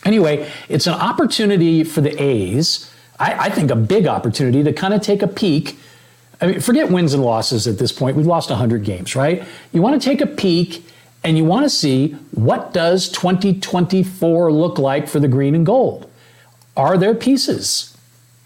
Anyway, 0.04 0.50
it's 0.68 0.86
an 0.86 0.92
opportunity 0.94 1.82
for 1.82 2.02
the 2.02 2.22
A's, 2.22 2.90
I, 3.18 3.46
I 3.46 3.50
think 3.50 3.70
a 3.70 3.76
big 3.76 4.06
opportunity 4.06 4.62
to 4.62 4.72
kind 4.72 4.94
of 4.94 5.00
take 5.00 5.22
a 5.22 5.28
peek. 5.28 5.78
I 6.40 6.46
mean, 6.46 6.60
forget 6.60 6.90
wins 6.90 7.14
and 7.14 7.22
losses 7.22 7.66
at 7.66 7.78
this 7.78 7.92
point. 7.92 8.16
We've 8.16 8.26
lost 8.26 8.50
100 8.50 8.84
games, 8.84 9.14
right? 9.16 9.44
You 9.72 9.82
want 9.82 10.00
to 10.00 10.08
take 10.08 10.20
a 10.20 10.26
peek 10.26 10.84
and 11.22 11.38
you 11.38 11.44
want 11.44 11.64
to 11.64 11.70
see 11.70 12.08
what 12.32 12.72
does 12.72 13.08
2024 13.08 14.52
look 14.52 14.78
like 14.78 15.08
for 15.08 15.20
the 15.20 15.28
green 15.28 15.54
and 15.54 15.64
gold? 15.64 16.10
Are 16.76 16.98
there 16.98 17.14
pieces? 17.14 17.96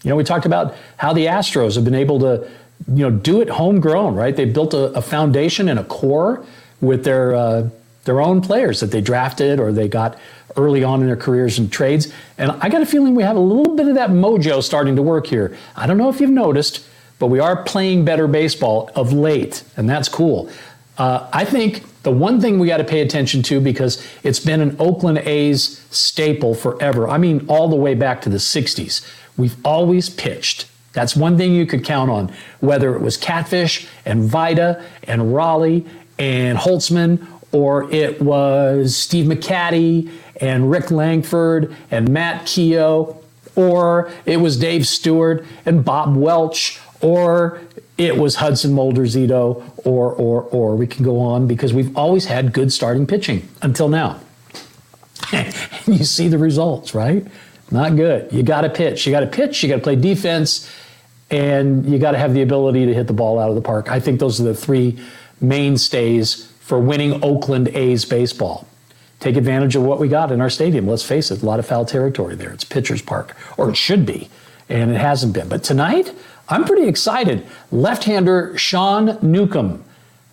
You 0.03 0.09
know, 0.09 0.15
we 0.15 0.23
talked 0.23 0.45
about 0.45 0.75
how 0.97 1.13
the 1.13 1.25
Astros 1.25 1.75
have 1.75 1.83
been 1.83 1.95
able 1.95 2.19
to, 2.19 2.49
you 2.87 3.09
know, 3.09 3.11
do 3.11 3.41
it 3.41 3.49
homegrown, 3.49 4.15
right? 4.15 4.35
They 4.35 4.45
built 4.45 4.73
a, 4.73 4.93
a 4.93 5.01
foundation 5.01 5.67
and 5.67 5.79
a 5.79 5.83
core 5.83 6.45
with 6.79 7.03
their 7.03 7.35
uh, 7.35 7.69
their 8.05 8.21
own 8.21 8.41
players 8.41 8.79
that 8.79 8.91
they 8.91 9.01
drafted 9.01 9.59
or 9.59 9.71
they 9.71 9.87
got 9.87 10.17
early 10.57 10.83
on 10.83 11.01
in 11.01 11.07
their 11.07 11.15
careers 11.15 11.59
and 11.59 11.71
trades. 11.71 12.11
And 12.37 12.51
I 12.53 12.69
got 12.69 12.81
a 12.81 12.85
feeling 12.85 13.13
we 13.13 13.23
have 13.23 13.35
a 13.35 13.41
little 13.41 13.75
bit 13.75 13.87
of 13.87 13.95
that 13.95 14.09
mojo 14.09 14.63
starting 14.63 14.95
to 14.95 15.01
work 15.01 15.27
here. 15.27 15.55
I 15.75 15.85
don't 15.85 15.97
know 15.97 16.09
if 16.09 16.19
you've 16.19 16.29
noticed, 16.29 16.85
but 17.19 17.27
we 17.27 17.39
are 17.39 17.63
playing 17.63 18.05
better 18.05 18.27
baseball 18.27 18.89
of 18.95 19.13
late, 19.13 19.63
and 19.77 19.89
that's 19.89 20.09
cool. 20.09 20.49
Uh, 20.97 21.29
I 21.31 21.45
think 21.45 21.83
the 22.03 22.11
one 22.11 22.39
thing 22.41 22.59
we 22.59 22.67
got 22.67 22.77
to 22.77 22.83
pay 22.83 23.01
attention 23.01 23.43
to 23.43 23.59
because 23.59 24.05
it's 24.23 24.39
been 24.39 24.61
an 24.61 24.75
Oakland 24.79 25.19
A's 25.19 25.85
staple 25.91 26.55
forever. 26.55 27.07
I 27.07 27.17
mean, 27.17 27.45
all 27.47 27.67
the 27.67 27.75
way 27.75 27.93
back 27.93 28.21
to 28.21 28.29
the 28.29 28.37
60s. 28.37 29.05
We've 29.37 29.55
always 29.65 30.09
pitched. 30.09 30.67
That's 30.93 31.15
one 31.15 31.37
thing 31.37 31.53
you 31.53 31.65
could 31.65 31.83
count 31.85 32.09
on, 32.09 32.33
whether 32.61 32.95
it 32.95 33.01
was 33.01 33.15
Catfish 33.15 33.87
and 34.05 34.23
Vida 34.23 34.83
and 35.03 35.21
Rollie 35.33 35.85
and 36.17 36.57
Holtzman, 36.57 37.25
or 37.51 37.91
it 37.91 38.21
was 38.21 38.95
Steve 38.95 39.25
McCatty 39.25 40.09
and 40.41 40.69
Rick 40.69 40.91
Langford 40.91 41.75
and 41.91 42.09
Matt 42.09 42.43
Keough, 42.43 43.15
or 43.55 44.11
it 44.25 44.37
was 44.37 44.57
Dave 44.57 44.87
Stewart 44.87 45.45
and 45.65 45.83
Bob 45.83 46.15
Welch, 46.15 46.79
or 47.01 47.61
it 47.97 48.17
was 48.17 48.35
Hudson 48.35 48.73
Mulder 48.73 49.03
Zito, 49.03 49.63
or, 49.85 50.13
or, 50.13 50.43
or 50.43 50.75
we 50.75 50.87
can 50.87 51.03
go 51.03 51.19
on 51.19 51.47
because 51.47 51.73
we've 51.73 51.95
always 51.97 52.25
had 52.25 52.53
good 52.53 52.71
starting 52.71 53.05
pitching 53.05 53.47
until 53.61 53.89
now. 53.89 54.19
you 55.85 56.03
see 56.03 56.27
the 56.27 56.37
results, 56.37 56.95
right? 56.95 57.25
Not 57.71 57.95
good. 57.95 58.31
You 58.31 58.43
got 58.43 58.61
to 58.61 58.69
pitch. 58.69 59.05
You 59.05 59.11
got 59.11 59.19
to 59.19 59.27
pitch. 59.27 59.61
You 59.61 59.69
got 59.69 59.75
to 59.75 59.81
play 59.81 59.95
defense, 59.95 60.69
and 61.29 61.85
you 61.85 61.99
got 61.99 62.11
to 62.11 62.17
have 62.17 62.33
the 62.33 62.41
ability 62.41 62.85
to 62.85 62.93
hit 62.93 63.07
the 63.07 63.13
ball 63.13 63.37
out 63.37 63.49
of 63.49 63.55
the 63.55 63.61
park. 63.61 63.91
I 63.91 63.99
think 63.99 64.19
those 64.19 64.39
are 64.39 64.45
the 64.45 64.55
three 64.55 64.99
mainstays 65.41 66.51
for 66.61 66.79
winning 66.79 67.23
Oakland 67.23 67.67
A's 67.69 68.05
baseball. 68.05 68.67
Take 69.19 69.35
advantage 69.35 69.75
of 69.75 69.83
what 69.83 69.99
we 69.99 70.07
got 70.07 70.31
in 70.31 70.39
our 70.39 70.49
stadium. 70.49 70.87
Let's 70.87 71.03
face 71.03 71.29
it, 71.29 71.41
a 71.41 71.45
lot 71.45 71.59
of 71.59 71.65
foul 71.65 71.85
territory 71.85 72.35
there. 72.35 72.51
It's 72.51 72.63
pitcher's 72.63 73.01
park, 73.01 73.35
or 73.57 73.69
it 73.69 73.75
should 73.75 74.05
be, 74.05 74.29
and 74.69 74.91
it 74.91 74.97
hasn't 74.97 75.33
been. 75.33 75.49
But 75.49 75.63
tonight, 75.63 76.13
I'm 76.49 76.65
pretty 76.65 76.87
excited. 76.87 77.45
Left 77.71 78.03
hander 78.03 78.57
Sean 78.57 79.17
Newcomb. 79.21 79.83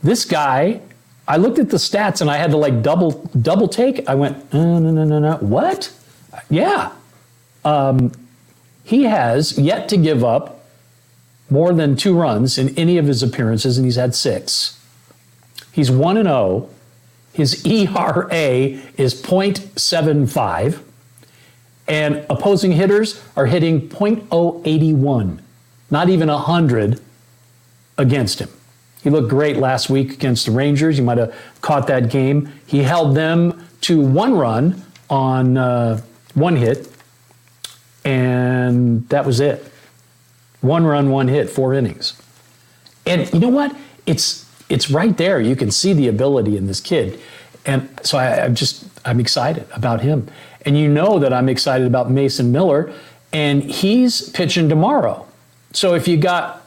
This 0.02 0.24
guy, 0.24 0.80
I 1.28 1.36
looked 1.36 1.58
at 1.58 1.68
the 1.68 1.76
stats 1.76 2.20
and 2.20 2.30
I 2.30 2.38
had 2.38 2.50
to 2.50 2.56
like 2.56 2.82
double 2.82 3.28
double 3.42 3.68
take. 3.68 4.08
I 4.08 4.14
went, 4.14 4.52
no, 4.52 4.78
no, 4.78 4.90
no, 4.90 5.04
no, 5.04 5.18
no. 5.18 5.36
What? 5.36 5.92
Yeah. 6.48 6.92
Um, 7.64 8.12
he 8.82 9.04
has 9.04 9.58
yet 9.58 9.88
to 9.90 9.96
give 9.96 10.24
up 10.24 10.64
more 11.50 11.72
than 11.72 11.96
two 11.96 12.16
runs 12.16 12.58
in 12.58 12.76
any 12.78 12.98
of 12.98 13.06
his 13.06 13.22
appearances, 13.22 13.78
and 13.78 13.84
he's 13.84 13.96
had 13.96 14.14
six. 14.14 14.80
He's 15.72 15.90
1 15.90 16.16
and 16.16 16.26
0. 16.26 16.68
His 17.32 17.66
ERA 17.66 18.30
is 18.96 19.20
0.75, 19.20 20.80
and 21.86 22.24
opposing 22.30 22.72
hitters 22.72 23.22
are 23.36 23.46
hitting 23.46 23.88
0.081 23.88 25.40
not 25.90 26.08
even 26.08 26.28
100 26.28 27.00
against 27.98 28.40
him. 28.40 28.48
He 29.02 29.10
looked 29.10 29.28
great 29.28 29.56
last 29.56 29.88
week 29.88 30.14
against 30.14 30.46
the 30.46 30.52
Rangers. 30.52 30.98
You 30.98 31.04
might 31.04 31.18
have 31.18 31.34
caught 31.60 31.86
that 31.86 32.10
game. 32.10 32.52
He 32.66 32.82
held 32.82 33.14
them 33.14 33.64
to 33.82 34.00
one 34.00 34.34
run 34.34 34.82
on 35.08 35.56
uh, 35.56 36.02
one 36.34 36.56
hit, 36.56 36.88
and 38.04 39.08
that 39.08 39.24
was 39.24 39.38
it. 39.40 39.64
One 40.60 40.84
run, 40.84 41.10
one 41.10 41.28
hit, 41.28 41.48
four 41.48 41.74
innings. 41.74 42.20
And 43.06 43.32
you 43.32 43.38
know 43.38 43.48
what? 43.48 43.76
It's 44.06 44.44
it's 44.68 44.90
right 44.90 45.16
there. 45.16 45.40
You 45.40 45.54
can 45.54 45.70
see 45.70 45.92
the 45.92 46.08
ability 46.08 46.56
in 46.56 46.66
this 46.66 46.80
kid, 46.80 47.20
and 47.64 47.88
so 48.02 48.18
I, 48.18 48.44
I'm 48.44 48.54
just 48.54 48.84
I'm 49.04 49.20
excited 49.20 49.66
about 49.72 50.00
him. 50.00 50.28
And 50.62 50.76
you 50.76 50.88
know 50.88 51.20
that 51.20 51.32
I'm 51.32 51.48
excited 51.48 51.86
about 51.86 52.10
Mason 52.10 52.50
Miller, 52.50 52.92
and 53.32 53.62
he's 53.62 54.30
pitching 54.30 54.68
tomorrow. 54.68 55.26
So 55.76 55.92
if 55.92 56.08
you 56.08 56.16
got 56.16 56.66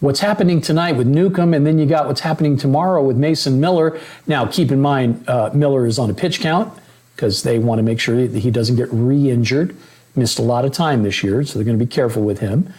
what's 0.00 0.20
happening 0.20 0.60
tonight 0.60 0.96
with 0.96 1.06
Newcomb, 1.06 1.54
and 1.54 1.66
then 1.66 1.78
you 1.78 1.86
got 1.86 2.06
what's 2.06 2.20
happening 2.20 2.58
tomorrow 2.58 3.02
with 3.02 3.16
Mason 3.16 3.58
Miller. 3.58 3.98
Now, 4.26 4.44
keep 4.44 4.70
in 4.70 4.82
mind, 4.82 5.26
uh, 5.26 5.48
Miller 5.54 5.86
is 5.86 5.98
on 5.98 6.10
a 6.10 6.12
pitch 6.12 6.40
count 6.40 6.78
because 7.16 7.42
they 7.42 7.58
want 7.58 7.78
to 7.78 7.82
make 7.82 7.98
sure 7.98 8.26
that 8.26 8.38
he 8.38 8.50
doesn't 8.50 8.76
get 8.76 8.88
re-injured. 8.92 9.74
Missed 10.14 10.38
a 10.38 10.42
lot 10.42 10.66
of 10.66 10.72
time 10.72 11.04
this 11.04 11.24
year, 11.24 11.42
so 11.42 11.58
they're 11.58 11.64
going 11.64 11.78
to 11.78 11.82
be 11.82 11.90
careful 11.90 12.22
with 12.22 12.40
him. 12.40 12.70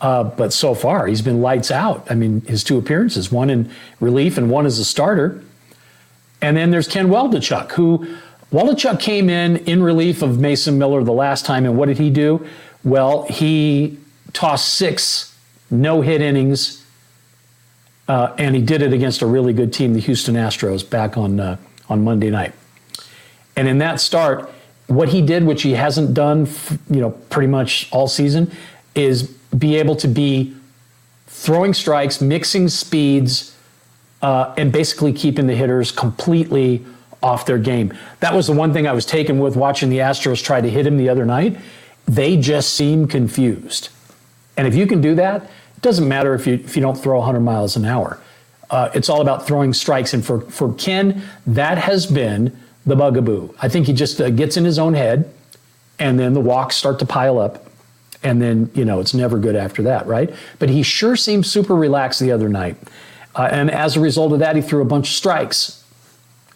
Uh, 0.00 0.24
but 0.24 0.54
so 0.54 0.74
far, 0.74 1.06
he's 1.06 1.20
been 1.20 1.42
lights 1.42 1.70
out. 1.70 2.06
I 2.08 2.14
mean, 2.14 2.40
his 2.46 2.64
two 2.64 2.78
appearances, 2.78 3.30
one 3.30 3.50
in 3.50 3.70
relief 4.00 4.38
and 4.38 4.48
one 4.48 4.64
as 4.64 4.78
a 4.78 4.86
starter. 4.86 5.44
And 6.40 6.56
then 6.56 6.70
there's 6.70 6.88
Ken 6.88 7.08
Waldichuk, 7.08 7.72
who 7.72 8.06
Waldichuk 8.50 9.00
came 9.00 9.28
in 9.28 9.58
in 9.58 9.82
relief 9.82 10.22
of 10.22 10.38
Mason 10.38 10.78
Miller 10.78 11.04
the 11.04 11.12
last 11.12 11.44
time, 11.44 11.66
and 11.66 11.76
what 11.76 11.88
did 11.88 11.98
he 11.98 12.08
do? 12.08 12.46
Well, 12.84 13.24
he 13.24 13.98
tossed 14.36 14.74
six 14.74 15.34
no 15.70 16.02
hit 16.02 16.20
innings, 16.20 16.84
uh, 18.06 18.34
and 18.38 18.54
he 18.54 18.62
did 18.62 18.82
it 18.82 18.92
against 18.92 19.22
a 19.22 19.26
really 19.26 19.52
good 19.52 19.72
team, 19.72 19.94
the 19.94 20.00
Houston 20.00 20.34
Astros, 20.34 20.88
back 20.88 21.16
on 21.16 21.40
uh, 21.40 21.56
on 21.88 22.04
Monday 22.04 22.30
night. 22.30 22.52
And 23.56 23.66
in 23.66 23.78
that 23.78 23.98
start, 24.00 24.50
what 24.86 25.08
he 25.08 25.22
did, 25.22 25.44
which 25.44 25.62
he 25.62 25.72
hasn't 25.72 26.14
done, 26.14 26.46
you 26.90 27.00
know, 27.00 27.10
pretty 27.30 27.48
much 27.48 27.88
all 27.90 28.06
season, 28.06 28.52
is 28.94 29.22
be 29.58 29.76
able 29.76 29.96
to 29.96 30.08
be 30.08 30.54
throwing 31.26 31.72
strikes, 31.72 32.20
mixing 32.20 32.68
speeds, 32.68 33.56
uh, 34.20 34.54
and 34.58 34.70
basically 34.70 35.12
keeping 35.12 35.46
the 35.46 35.54
hitters 35.54 35.90
completely 35.90 36.84
off 37.22 37.46
their 37.46 37.58
game. 37.58 37.92
That 38.20 38.34
was 38.34 38.46
the 38.46 38.52
one 38.52 38.72
thing 38.72 38.86
I 38.86 38.92
was 38.92 39.06
taken 39.06 39.38
with 39.38 39.56
watching 39.56 39.88
the 39.88 39.98
Astros 39.98 40.44
try 40.44 40.60
to 40.60 40.68
hit 40.68 40.86
him 40.86 40.98
the 40.98 41.08
other 41.08 41.24
night. 41.24 41.58
They 42.06 42.36
just 42.36 42.74
seem 42.74 43.08
confused. 43.08 43.88
And 44.56 44.66
if 44.66 44.74
you 44.74 44.86
can 44.86 45.00
do 45.00 45.14
that, 45.16 45.42
it 45.42 45.82
doesn't 45.82 46.08
matter 46.08 46.34
if 46.34 46.46
you, 46.46 46.54
if 46.54 46.76
you 46.76 46.82
don't 46.82 46.96
throw 46.96 47.18
100 47.18 47.40
miles 47.40 47.76
an 47.76 47.84
hour. 47.84 48.18
Uh, 48.70 48.90
it's 48.94 49.08
all 49.08 49.20
about 49.20 49.46
throwing 49.46 49.72
strikes. 49.72 50.14
And 50.14 50.24
for, 50.24 50.40
for 50.42 50.72
Ken, 50.74 51.22
that 51.46 51.78
has 51.78 52.06
been 52.06 52.56
the 52.84 52.96
bugaboo. 52.96 53.54
I 53.60 53.68
think 53.68 53.86
he 53.86 53.92
just 53.92 54.20
uh, 54.20 54.30
gets 54.30 54.56
in 54.56 54.64
his 54.64 54.78
own 54.78 54.94
head, 54.94 55.32
and 55.98 56.18
then 56.18 56.32
the 56.32 56.40
walks 56.40 56.76
start 56.76 56.98
to 57.00 57.06
pile 57.06 57.38
up. 57.38 57.66
And 58.22 58.40
then, 58.40 58.70
you 58.74 58.84
know, 58.84 59.00
it's 59.00 59.14
never 59.14 59.38
good 59.38 59.56
after 59.56 59.82
that, 59.82 60.06
right? 60.06 60.34
But 60.58 60.68
he 60.68 60.82
sure 60.82 61.16
seemed 61.16 61.46
super 61.46 61.74
relaxed 61.74 62.18
the 62.18 62.32
other 62.32 62.48
night. 62.48 62.76
Uh, 63.34 63.48
and 63.52 63.70
as 63.70 63.96
a 63.96 64.00
result 64.00 64.32
of 64.32 64.38
that, 64.38 64.56
he 64.56 64.62
threw 64.62 64.80
a 64.80 64.86
bunch 64.86 65.08
of 65.08 65.14
strikes. 65.14 65.84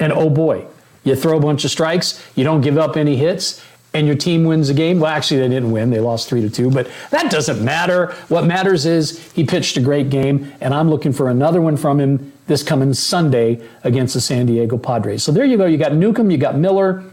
And 0.00 0.12
oh 0.12 0.30
boy, 0.30 0.66
you 1.04 1.14
throw 1.14 1.36
a 1.36 1.40
bunch 1.40 1.64
of 1.64 1.70
strikes, 1.70 2.24
you 2.34 2.44
don't 2.44 2.62
give 2.62 2.78
up 2.78 2.96
any 2.96 3.16
hits, 3.16 3.62
and 3.92 4.06
your 4.06 4.16
team 4.16 4.44
wins 4.44 4.68
the 4.68 4.74
game. 4.74 5.00
Well, 5.00 5.10
actually, 5.10 5.40
they 5.40 5.48
didn't 5.48 5.72
win. 5.72 5.90
They 5.90 6.00
lost 6.00 6.28
three 6.28 6.40
to 6.42 6.50
two, 6.50 6.70
but 6.70 6.88
that 7.10 7.30
doesn't 7.30 7.64
matter. 7.64 8.14
What 8.28 8.44
matters 8.44 8.86
is 8.86 9.32
he 9.32 9.44
pitched 9.44 9.76
a 9.76 9.80
great 9.80 10.10
game, 10.10 10.52
and 10.60 10.72
I'm 10.72 10.88
looking 10.88 11.12
for 11.12 11.28
another 11.28 11.60
one 11.60 11.76
from 11.76 11.98
him 11.98 12.32
this 12.46 12.62
coming 12.62 12.92
Sunday 12.94 13.60
against 13.84 14.14
the 14.14 14.20
San 14.20 14.46
Diego 14.46 14.76
Padres. 14.76 15.22
So 15.22 15.32
there 15.32 15.44
you 15.44 15.56
go. 15.56 15.66
You 15.66 15.78
got 15.78 15.94
Newcomb, 15.94 16.30
you 16.30 16.38
got 16.38 16.56
Miller, 16.56 17.04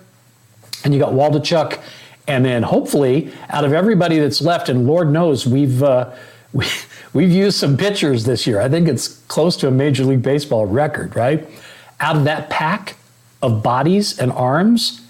and 0.83 0.93
you 0.93 0.99
got 0.99 1.13
Waldichuk. 1.13 1.79
And 2.27 2.43
then 2.43 2.61
hopefully, 2.63 3.31
out 3.49 3.63
of 3.63 3.71
everybody 3.71 4.19
that's 4.19 4.41
left, 4.41 4.69
and 4.69 4.85
Lord 4.85 5.11
knows 5.11 5.47
we've 5.47 5.81
uh, 5.81 6.11
we, 6.53 6.65
we've 7.13 7.31
used 7.31 7.57
some 7.57 7.77
pitchers 7.77 8.25
this 8.25 8.45
year. 8.45 8.61
I 8.61 8.69
think 8.69 8.87
it's 8.87 9.07
close 9.27 9.57
to 9.57 9.67
a 9.67 9.71
Major 9.71 10.03
League 10.05 10.21
Baseball 10.21 10.65
record, 10.65 11.15
right? 11.15 11.47
Out 11.99 12.15
of 12.15 12.23
that 12.25 12.49
pack 12.49 12.95
of 13.41 13.63
bodies 13.63 14.19
and 14.19 14.31
arms, 14.31 15.01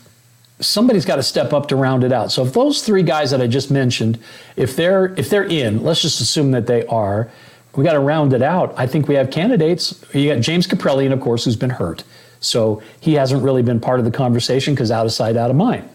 somebody's 0.59 1.05
got 1.05 1.17
to 1.17 1.23
step 1.23 1.53
up 1.53 1.67
to 1.67 1.75
round 1.75 2.03
it 2.03 2.11
out. 2.11 2.31
So 2.31 2.45
if 2.45 2.53
those 2.53 2.81
three 2.81 3.03
guys 3.03 3.31
that 3.31 3.41
I 3.41 3.47
just 3.47 3.69
mentioned, 3.69 4.19
if 4.55 4.75
they're 4.75 5.13
if 5.17 5.29
they're 5.29 5.43
in, 5.43 5.83
let's 5.83 6.01
just 6.01 6.19
assume 6.19 6.51
that 6.51 6.67
they 6.67 6.85
are, 6.87 7.29
we 7.75 7.83
got 7.83 7.93
to 7.93 7.99
round 7.99 8.33
it 8.33 8.41
out. 8.41 8.73
I 8.77 8.87
think 8.87 9.07
we 9.07 9.15
have 9.15 9.29
candidates. 9.29 10.03
You 10.13 10.33
got 10.33 10.41
James 10.41 10.67
Kaprielian, 10.67 11.13
of 11.13 11.21
course, 11.21 11.45
who's 11.45 11.55
been 11.55 11.69
hurt, 11.69 12.03
so 12.39 12.81
he 12.99 13.13
hasn't 13.13 13.43
really 13.43 13.61
been 13.61 13.79
part 13.79 13.99
of 13.99 14.05
the 14.05 14.11
conversation 14.11 14.73
because 14.73 14.91
out 14.91 15.05
of 15.05 15.11
sight, 15.11 15.37
out 15.37 15.49
of 15.49 15.55
mind. 15.55 15.87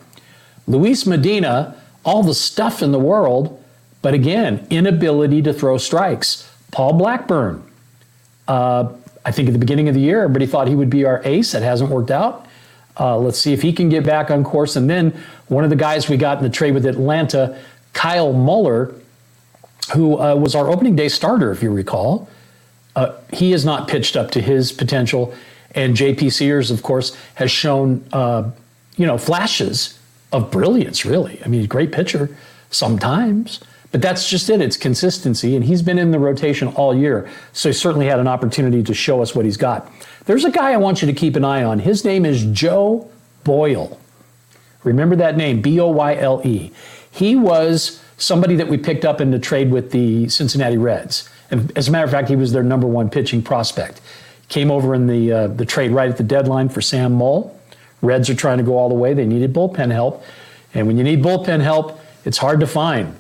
Luis 0.69 1.07
Medina, 1.07 1.77
all 2.05 2.23
the 2.23 2.35
stuff 2.35 2.83
in 2.83 2.93
the 2.93 3.01
world, 3.01 3.63
but 4.01 4.15
again, 4.15 4.65
inability 4.71 5.43
to 5.43 5.53
throw 5.53 5.77
strikes. 5.79 6.49
Paul 6.71 6.95
Blackburn. 6.95 7.65
Uh, 8.49 8.93
I 9.25 9.31
think 9.31 9.49
at 9.49 9.53
the 9.53 9.59
beginning 9.59 9.89
of 9.89 9.95
the 9.95 10.01
year, 10.01 10.23
everybody 10.23 10.47
thought 10.47 10.67
he 10.67 10.75
would 10.75 10.91
be 10.91 11.05
our 11.05 11.23
ace. 11.25 11.53
That 11.53 11.63
hasn't 11.63 11.91
worked 11.91 12.11
out. 12.11 12.47
Uh, 12.99 13.17
let's 13.17 13.39
see 13.39 13.53
if 13.53 13.63
he 13.63 13.73
can 13.73 13.89
get 13.89 14.05
back 14.05 14.31
on 14.31 14.45
course. 14.45 14.77
And 14.77 14.89
then 14.89 15.19
one 15.49 15.65
of 15.65 15.71
the 15.71 15.77
guys 15.77 16.09
we 16.09 16.17
got 16.17 16.39
in 16.39 16.45
the 16.45 16.51
trade 16.51 16.75
with 16.75 16.87
Atlanta, 16.87 17.59
Kyle 17.93 18.33
Muller, 18.33 18.95
who 19.95 20.19
uh, 20.19 20.35
was 20.35 20.55
our 20.55 20.69
opening 20.69 20.97
day 20.97 21.09
starter, 21.09 21.51
if 21.51 21.63
you 21.63 21.73
recall. 21.73 22.29
Uh, 22.95 23.15
he 23.33 23.51
has 23.53 23.65
not 23.65 23.89
pitched 23.89 24.17
up 24.17 24.31
to 24.33 24.41
his 24.41 24.73
potential. 24.73 25.35
And 25.75 25.97
JP 25.97 26.33
Sears, 26.33 26.71
of 26.71 26.83
course, 26.83 27.17
has 27.35 27.51
shown, 27.51 28.05
uh, 28.13 28.51
you 28.97 29.07
know, 29.07 29.17
flashes 29.17 29.99
of 30.31 30.51
brilliance, 30.51 31.05
really. 31.05 31.41
I 31.45 31.49
mean, 31.49 31.67
great 31.67 31.93
pitcher 31.93 32.35
sometimes. 32.71 33.61
But 33.93 34.01
that's 34.01 34.29
just 34.29 34.49
it. 34.49 34.63
It's 34.63 34.79
consistency. 34.79 35.55
And 35.55 35.65
he's 35.65 35.83
been 35.83 35.99
in 35.99 36.11
the 36.11 36.19
rotation 36.19 36.69
all 36.69 36.97
year. 36.97 37.29
So 37.53 37.69
he 37.69 37.73
certainly 37.75 38.07
had 38.07 38.19
an 38.19 38.27
opportunity 38.27 38.83
to 38.83 38.95
show 38.95 39.21
us 39.21 39.35
what 39.35 39.45
he's 39.45 39.59
got. 39.59 39.93
There's 40.25 40.45
a 40.45 40.51
guy 40.51 40.73
I 40.73 40.79
want 40.79 41.03
you 41.03 41.07
to 41.07 41.13
keep 41.13 41.37
an 41.37 41.45
eye 41.45 41.63
on. 41.63 41.79
His 41.79 42.05
name 42.05 42.25
is 42.25 42.45
Joe 42.47 43.11
Boyle. 43.45 44.01
Remember 44.83 45.15
that 45.17 45.37
name, 45.37 45.61
B 45.61 45.79
O 45.79 45.89
Y 45.89 46.17
L 46.17 46.41
E. 46.45 46.73
He 47.11 47.37
was 47.37 48.03
somebody 48.17 48.57
that 48.57 48.69
we 48.69 48.79
picked 48.79 49.05
up 49.05 49.21
in 49.21 49.31
the 49.31 49.39
trade 49.39 49.71
with 49.71 49.91
the 49.91 50.29
Cincinnati 50.29 50.79
Reds. 50.79 51.29
And 51.51 51.77
as 51.77 51.89
a 51.89 51.91
matter 51.91 52.05
of 52.05 52.11
fact, 52.11 52.29
he 52.29 52.37
was 52.37 52.53
their 52.53 52.63
number 52.63 52.87
one 52.87 53.11
pitching 53.11 53.43
prospect. 53.43 54.01
Came 54.49 54.71
over 54.71 54.95
in 54.95 55.07
the, 55.07 55.33
uh, 55.33 55.47
the 55.49 55.67
trade 55.67 55.91
right 55.91 56.09
at 56.09 56.17
the 56.17 56.23
deadline 56.23 56.69
for 56.69 56.81
Sam 56.81 57.13
Moll. 57.13 57.59
Reds 58.01 58.31
are 58.31 58.35
trying 58.35 58.59
to 58.59 58.65
go 58.65 58.77
all 58.77 58.89
the 58.89 58.95
way. 58.95 59.13
They 59.13 59.27
needed 59.27 59.53
bullpen 59.53 59.91
help. 59.91 60.25
And 60.73 60.87
when 60.87 60.97
you 60.97 61.05
need 61.05 61.23
bullpen 61.23 61.61
help, 61.61 62.01
it's 62.25 62.39
hard 62.39 62.61
to 62.61 62.67
find. 62.67 63.17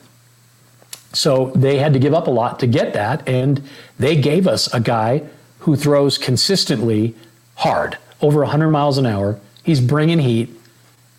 So 1.12 1.52
they 1.54 1.78
had 1.78 1.92
to 1.92 1.98
give 1.98 2.14
up 2.14 2.26
a 2.26 2.30
lot 2.30 2.58
to 2.60 2.66
get 2.66 2.94
that, 2.94 3.28
and 3.28 3.62
they 3.98 4.16
gave 4.16 4.46
us 4.46 4.72
a 4.72 4.80
guy 4.80 5.22
who 5.60 5.76
throws 5.76 6.18
consistently 6.18 7.14
hard, 7.56 7.98
over 8.20 8.40
100 8.40 8.70
miles 8.70 8.98
an 8.98 9.06
hour. 9.06 9.38
He's 9.62 9.80
bringing 9.80 10.18
heat. 10.18 10.50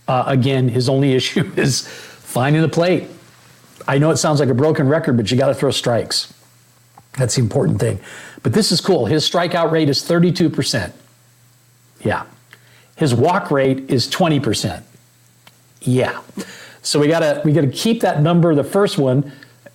Uh, 0.07 0.23
again, 0.27 0.67
his 0.67 0.89
only 0.89 1.13
issue 1.15 1.51
is 1.55 1.87
finding 1.87 2.61
the 2.61 2.69
plate. 2.69 3.07
I 3.87 3.97
know 3.97 4.11
it 4.11 4.17
sounds 4.17 4.39
like 4.39 4.49
a 4.49 4.53
broken 4.53 4.87
record, 4.87 5.17
but 5.17 5.29
you 5.29 5.37
got 5.37 5.47
to 5.47 5.53
throw 5.53 5.71
strikes. 5.71 6.33
That's 7.17 7.35
the 7.35 7.41
important 7.41 7.79
thing. 7.79 7.99
But 8.41 8.53
this 8.53 8.71
is 8.71 8.81
cool. 8.81 9.05
His 9.05 9.29
strikeout 9.29 9.71
rate 9.71 9.89
is 9.89 10.01
32%. 10.01 10.91
Yeah. 12.01 12.25
His 12.95 13.13
walk 13.13 13.51
rate 13.51 13.89
is 13.89 14.09
20%. 14.09 14.83
Yeah. 15.81 16.21
So 16.81 16.99
we 16.99 17.07
got 17.07 17.19
to 17.19 17.41
we 17.45 17.53
got 17.53 17.61
to 17.61 17.71
keep 17.71 18.01
that 18.01 18.21
number 18.21 18.53
the 18.55 18.63
first 18.63 18.97
one 18.97 19.31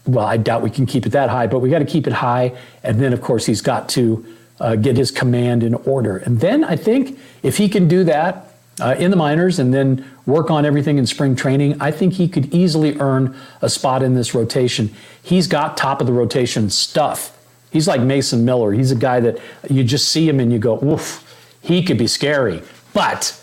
well, 0.08 0.24
I 0.24 0.38
doubt 0.38 0.62
we 0.62 0.70
can 0.70 0.86
keep 0.86 1.04
it 1.04 1.10
that 1.10 1.28
high, 1.28 1.46
but 1.46 1.58
we 1.58 1.68
got 1.68 1.80
to 1.80 1.84
keep 1.84 2.06
it 2.06 2.14
high. 2.14 2.56
And 2.82 2.98
then, 2.98 3.12
of 3.12 3.20
course, 3.20 3.44
he's 3.44 3.60
got 3.60 3.90
to 3.90 4.24
uh, 4.58 4.74
get 4.74 4.96
his 4.96 5.10
command 5.10 5.62
in 5.62 5.74
order. 5.74 6.16
And 6.16 6.40
then 6.40 6.64
I 6.64 6.76
think 6.76 7.18
if 7.42 7.58
he 7.58 7.68
can 7.68 7.86
do 7.88 8.04
that 8.04 8.54
uh, 8.80 8.96
in 8.98 9.10
the 9.10 9.16
minors 9.16 9.58
and 9.58 9.72
then 9.72 10.08
work 10.24 10.50
on 10.50 10.64
everything 10.64 10.96
in 10.96 11.06
spring 11.06 11.36
training, 11.36 11.80
I 11.80 11.90
think 11.90 12.14
he 12.14 12.26
could 12.26 12.52
easily 12.54 12.98
earn 12.98 13.36
a 13.60 13.68
spot 13.68 14.02
in 14.02 14.14
this 14.14 14.34
rotation. 14.34 14.90
He's 15.22 15.46
got 15.46 15.76
top 15.76 16.00
of 16.00 16.06
the 16.06 16.12
rotation 16.12 16.70
stuff. 16.70 17.36
He's 17.70 17.86
like 17.86 18.00
Mason 18.00 18.46
Miller. 18.46 18.72
He's 18.72 18.90
a 18.90 18.96
guy 18.96 19.20
that 19.20 19.38
you 19.68 19.84
just 19.84 20.08
see 20.08 20.26
him 20.26 20.40
and 20.40 20.50
you 20.50 20.58
go, 20.58 20.82
oof, 20.82 21.22
he 21.60 21.82
could 21.82 21.98
be 21.98 22.06
scary. 22.06 22.62
But 22.94 23.37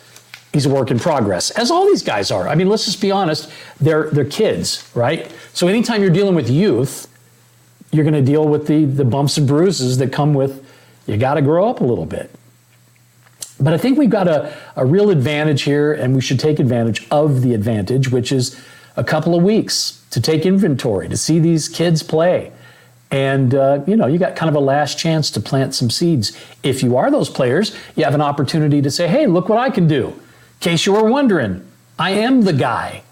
he's 0.56 0.66
a 0.66 0.70
work 0.70 0.90
in 0.90 0.98
progress, 0.98 1.52
as 1.52 1.70
all 1.70 1.86
these 1.86 2.02
guys 2.02 2.32
are. 2.32 2.48
I 2.48 2.56
mean, 2.56 2.70
let's 2.70 2.86
just 2.86 3.02
be 3.02 3.12
honest, 3.12 3.52
they're, 3.82 4.10
they're 4.12 4.24
kids, 4.24 4.90
right? 4.96 5.30
So 5.52 5.68
anytime 5.68 6.02
you're 6.02 6.10
dealing 6.10 6.34
with 6.34 6.50
youth, 6.50 7.14
you're 7.92 8.06
going 8.06 8.16
to 8.16 8.22
deal 8.22 8.48
with 8.48 8.66
the, 8.66 8.86
the 8.86 9.04
bumps 9.04 9.38
and 9.38 9.46
bruises 9.46 9.98
that 9.98 10.14
come 10.14 10.34
with 10.34 10.66
you 11.08 11.18
got 11.18 11.36
to 11.36 11.42
grow 11.42 11.70
up 11.70 11.82
a 11.82 11.84
little 11.84 12.06
bit. 12.06 12.32
But 13.60 13.74
I 13.74 13.78
think 13.78 14.00
we've 14.00 14.10
got 14.10 14.28
a, 14.28 14.58
a 14.76 14.86
real 14.86 15.10
advantage 15.12 15.64
here, 15.64 15.94
and 15.94 16.16
we 16.16 16.22
should 16.22 16.40
take 16.40 16.58
advantage 16.60 17.06
of 17.12 17.42
the 17.42 17.54
advantage, 17.54 18.10
which 18.10 18.32
is 18.32 18.60
a 18.96 19.04
couple 19.04 19.36
of 19.36 19.44
weeks 19.44 20.04
to 20.12 20.22
take 20.22 20.46
inventory, 20.46 21.10
to 21.10 21.18
see 21.18 21.38
these 21.38 21.68
kids 21.68 22.02
play. 22.02 22.52
And, 23.12 23.54
uh, 23.54 23.84
you 23.86 23.98
know, 23.98 24.08
you 24.08 24.18
got 24.18 24.36
kind 24.36 24.50
of 24.50 24.56
a 24.56 24.60
last 24.60 24.98
chance 24.98 25.30
to 25.32 25.40
plant 25.40 25.76
some 25.76 25.90
seeds. 25.90 26.36
If 26.64 26.82
you 26.82 26.98
are 26.98 27.12
those 27.12 27.30
players, 27.30 27.76
you 27.96 28.06
have 28.06 28.16
an 28.16 28.22
opportunity 28.22 28.82
to 28.82 28.90
say, 28.90 29.08
hey, 29.08 29.28
look 29.28 29.48
what 29.48 29.60
I 29.60 29.70
can 29.70 29.88
do 29.88 30.20
case 30.60 30.86
you 30.86 30.94
were 30.94 31.10
wondering, 31.10 31.66
I 31.98 32.12
am 32.12 32.42
the 32.42 32.54
guy. 32.54 33.04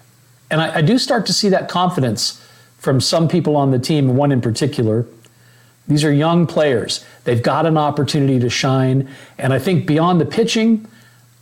And 0.49 0.62
I, 0.62 0.77
I 0.77 0.82
do 0.82 0.97
start 0.97 1.25
to 1.27 1.34
see 1.34 1.49
that 1.49 1.69
confidence 1.69 2.43
from 2.77 2.99
some 2.99 3.27
people 3.27 3.56
on 3.56 3.71
the 3.71 3.79
team, 3.79 4.15
one 4.15 4.32
in 4.32 4.41
particular. 4.41 5.06
These 5.88 6.03
are 6.03 6.12
young 6.12 6.47
players. 6.47 7.06
They've 7.23 7.41
got 7.41 7.65
an 7.65 7.77
opportunity 7.77 8.39
to 8.39 8.49
shine. 8.49 9.10
And 9.38 9.53
I 9.53 9.60
think 9.60 9.86
beyond 9.86 10.21
the 10.21 10.25
pitching, 10.25 10.86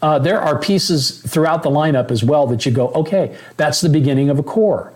uh, 0.02 0.20
there 0.20 0.42
are 0.42 0.58
pieces 0.58 1.22
throughout 1.22 1.64
the 1.64 1.70
lineup 1.70 2.10
as 2.10 2.24
well 2.24 2.48
that 2.48 2.66
you 2.66 2.72
go, 2.72 2.90
okay, 2.90 3.38
that's 3.58 3.82
the 3.82 3.90
beginning 3.90 4.30
of 4.30 4.40
a 4.40 4.44
core. 4.44 4.94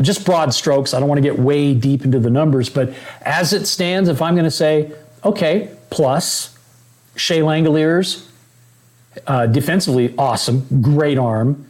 Just 0.00 0.24
broad 0.24 0.52
strokes. 0.52 0.92
I 0.92 0.98
don't 0.98 1.08
want 1.08 1.18
to 1.18 1.22
get 1.22 1.38
way 1.38 1.72
deep 1.72 2.04
into 2.04 2.18
the 2.18 2.30
numbers, 2.30 2.68
but 2.68 2.92
as 3.22 3.52
it 3.52 3.66
stands, 3.66 4.08
if 4.08 4.20
I'm 4.20 4.34
going 4.34 4.44
to 4.44 4.50
say, 4.50 4.92
okay, 5.24 5.70
plus 5.90 6.56
Shea 7.14 7.40
Langeliers, 7.40 8.26
uh, 9.26 9.46
defensively, 9.46 10.14
awesome, 10.18 10.82
great 10.82 11.18
arm. 11.18 11.66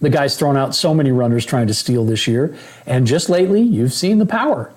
The 0.00 0.10
guy's 0.10 0.36
thrown 0.36 0.56
out 0.56 0.74
so 0.74 0.92
many 0.92 1.12
runners 1.12 1.46
trying 1.46 1.66
to 1.68 1.74
steal 1.74 2.04
this 2.04 2.26
year. 2.26 2.56
And 2.86 3.06
just 3.06 3.28
lately, 3.28 3.62
you've 3.62 3.92
seen 3.92 4.18
the 4.18 4.26
power. 4.26 4.72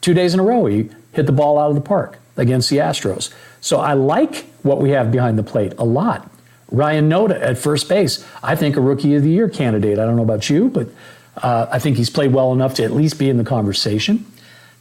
Two 0.00 0.14
days 0.14 0.34
in 0.34 0.40
a 0.40 0.42
row, 0.42 0.66
he 0.66 0.90
hit 1.12 1.26
the 1.26 1.32
ball 1.32 1.58
out 1.58 1.70
of 1.70 1.74
the 1.74 1.80
park 1.80 2.18
against 2.36 2.70
the 2.70 2.76
Astros. 2.76 3.32
So 3.60 3.80
I 3.80 3.94
like 3.94 4.46
what 4.62 4.80
we 4.80 4.90
have 4.90 5.10
behind 5.10 5.38
the 5.38 5.42
plate 5.42 5.72
a 5.78 5.84
lot. 5.84 6.30
Ryan 6.70 7.08
Noda 7.08 7.40
at 7.40 7.58
first 7.58 7.88
base, 7.88 8.26
I 8.42 8.54
think 8.54 8.76
a 8.76 8.80
rookie 8.80 9.14
of 9.14 9.22
the 9.22 9.30
year 9.30 9.48
candidate. 9.48 9.98
I 9.98 10.04
don't 10.04 10.16
know 10.16 10.22
about 10.22 10.48
you, 10.48 10.68
but 10.68 10.88
uh, 11.38 11.66
I 11.70 11.78
think 11.78 11.96
he's 11.96 12.10
played 12.10 12.32
well 12.32 12.52
enough 12.52 12.74
to 12.74 12.84
at 12.84 12.92
least 12.92 13.18
be 13.18 13.28
in 13.28 13.38
the 13.38 13.44
conversation. 13.44 14.26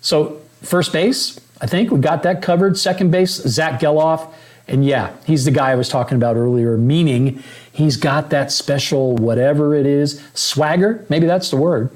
So, 0.01 0.41
first 0.61 0.91
base, 0.91 1.39
I 1.61 1.67
think 1.67 1.91
we 1.91 1.99
got 1.99 2.23
that 2.23 2.41
covered. 2.41 2.77
Second 2.77 3.11
base, 3.11 3.31
Zach 3.31 3.79
Gelof 3.79 4.31
and 4.67 4.85
yeah, 4.85 5.15
he's 5.25 5.45
the 5.45 5.51
guy 5.51 5.71
I 5.71 5.75
was 5.75 5.87
talking 5.89 6.17
about 6.17 6.35
earlier, 6.35 6.77
meaning 6.77 7.41
he's 7.71 7.95
got 7.95 8.29
that 8.31 8.51
special 8.51 9.15
whatever 9.15 9.73
it 9.73 9.85
is, 9.85 10.21
swagger, 10.33 11.05
maybe 11.09 11.25
that's 11.25 11.49
the 11.49 11.57
word. 11.57 11.89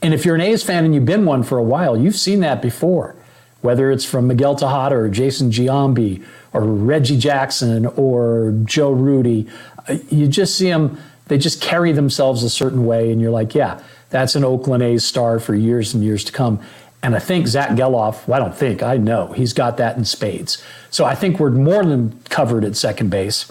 And 0.00 0.14
if 0.14 0.24
you're 0.24 0.36
an 0.36 0.40
A's 0.40 0.62
fan 0.62 0.84
and 0.84 0.94
you've 0.94 1.04
been 1.04 1.24
one 1.24 1.42
for 1.42 1.58
a 1.58 1.62
while, 1.62 1.96
you've 1.96 2.16
seen 2.16 2.40
that 2.40 2.62
before, 2.62 3.16
whether 3.60 3.90
it's 3.90 4.04
from 4.04 4.28
Miguel 4.28 4.54
Tejada 4.54 4.94
or 4.94 5.08
Jason 5.08 5.50
Giambi 5.50 6.24
or 6.52 6.62
Reggie 6.62 7.18
Jackson 7.18 7.86
or 7.86 8.54
Joe 8.64 8.92
Rudi. 8.92 9.48
Uh, 9.88 9.96
you 10.08 10.28
just 10.28 10.56
see 10.56 10.70
them, 10.70 10.98
they 11.26 11.36
just 11.36 11.60
carry 11.60 11.92
themselves 11.92 12.42
a 12.42 12.50
certain 12.50 12.86
way, 12.86 13.10
and 13.10 13.20
you're 13.20 13.30
like, 13.30 13.54
yeah, 13.54 13.82
that's 14.10 14.34
an 14.34 14.44
Oakland 14.44 14.82
A's 14.82 15.04
star 15.04 15.38
for 15.38 15.54
years 15.54 15.92
and 15.92 16.02
years 16.02 16.24
to 16.24 16.32
come. 16.32 16.60
And 17.02 17.14
I 17.14 17.18
think 17.18 17.46
Zach 17.46 17.70
Gelof, 17.70 18.26
well, 18.26 18.40
I 18.40 18.44
don't 18.44 18.56
think, 18.56 18.82
I 18.82 18.96
know, 18.96 19.32
he's 19.32 19.52
got 19.52 19.76
that 19.76 19.96
in 19.96 20.04
spades. 20.04 20.62
So 20.90 21.04
I 21.04 21.14
think 21.14 21.38
we're 21.38 21.50
more 21.50 21.84
than 21.84 22.18
covered 22.30 22.64
at 22.64 22.76
second 22.76 23.10
base. 23.10 23.50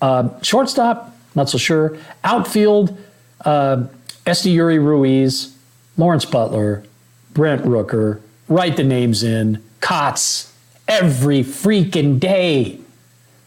Uh, 0.00 0.28
shortstop, 0.42 1.14
not 1.34 1.48
so 1.48 1.58
sure. 1.58 1.96
Outfield, 2.24 2.96
uh, 3.44 3.84
Esteury 4.26 4.78
Ruiz, 4.78 5.56
Lawrence 5.96 6.24
Butler, 6.24 6.84
Brent 7.34 7.62
Rooker, 7.62 8.20
write 8.48 8.76
the 8.76 8.84
names 8.84 9.22
in, 9.22 9.62
Kotz, 9.80 10.52
every 10.86 11.40
freaking 11.40 12.18
day. 12.18 12.80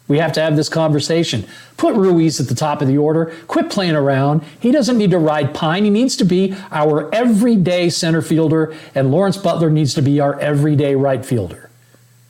We 0.08 0.18
have 0.18 0.34
to 0.34 0.42
have 0.42 0.58
this 0.58 0.68
conversation. 0.68 1.46
Put 1.78 1.96
Ruiz 1.96 2.40
at 2.42 2.48
the 2.48 2.56
top 2.56 2.82
of 2.82 2.88
the 2.90 2.98
order. 2.98 3.34
Quit 3.48 3.70
playing 3.70 3.96
around. 3.96 4.44
He 4.60 4.72
doesn't 4.72 4.98
need 4.98 5.12
to 5.12 5.18
ride 5.18 5.54
pine. 5.54 5.86
He 5.86 5.90
needs 5.90 6.18
to 6.18 6.26
be 6.26 6.54
our 6.70 7.14
everyday 7.16 7.90
center 7.90 8.22
fielder, 8.22 8.76
and 8.94 9.10
Lawrence 9.10 9.38
Butler 9.38 9.70
needs 9.70 9.94
to 9.94 10.02
be 10.02 10.20
our 10.20 10.40
everyday 10.40 10.96
right 10.96 11.26
fielder. 11.26 11.71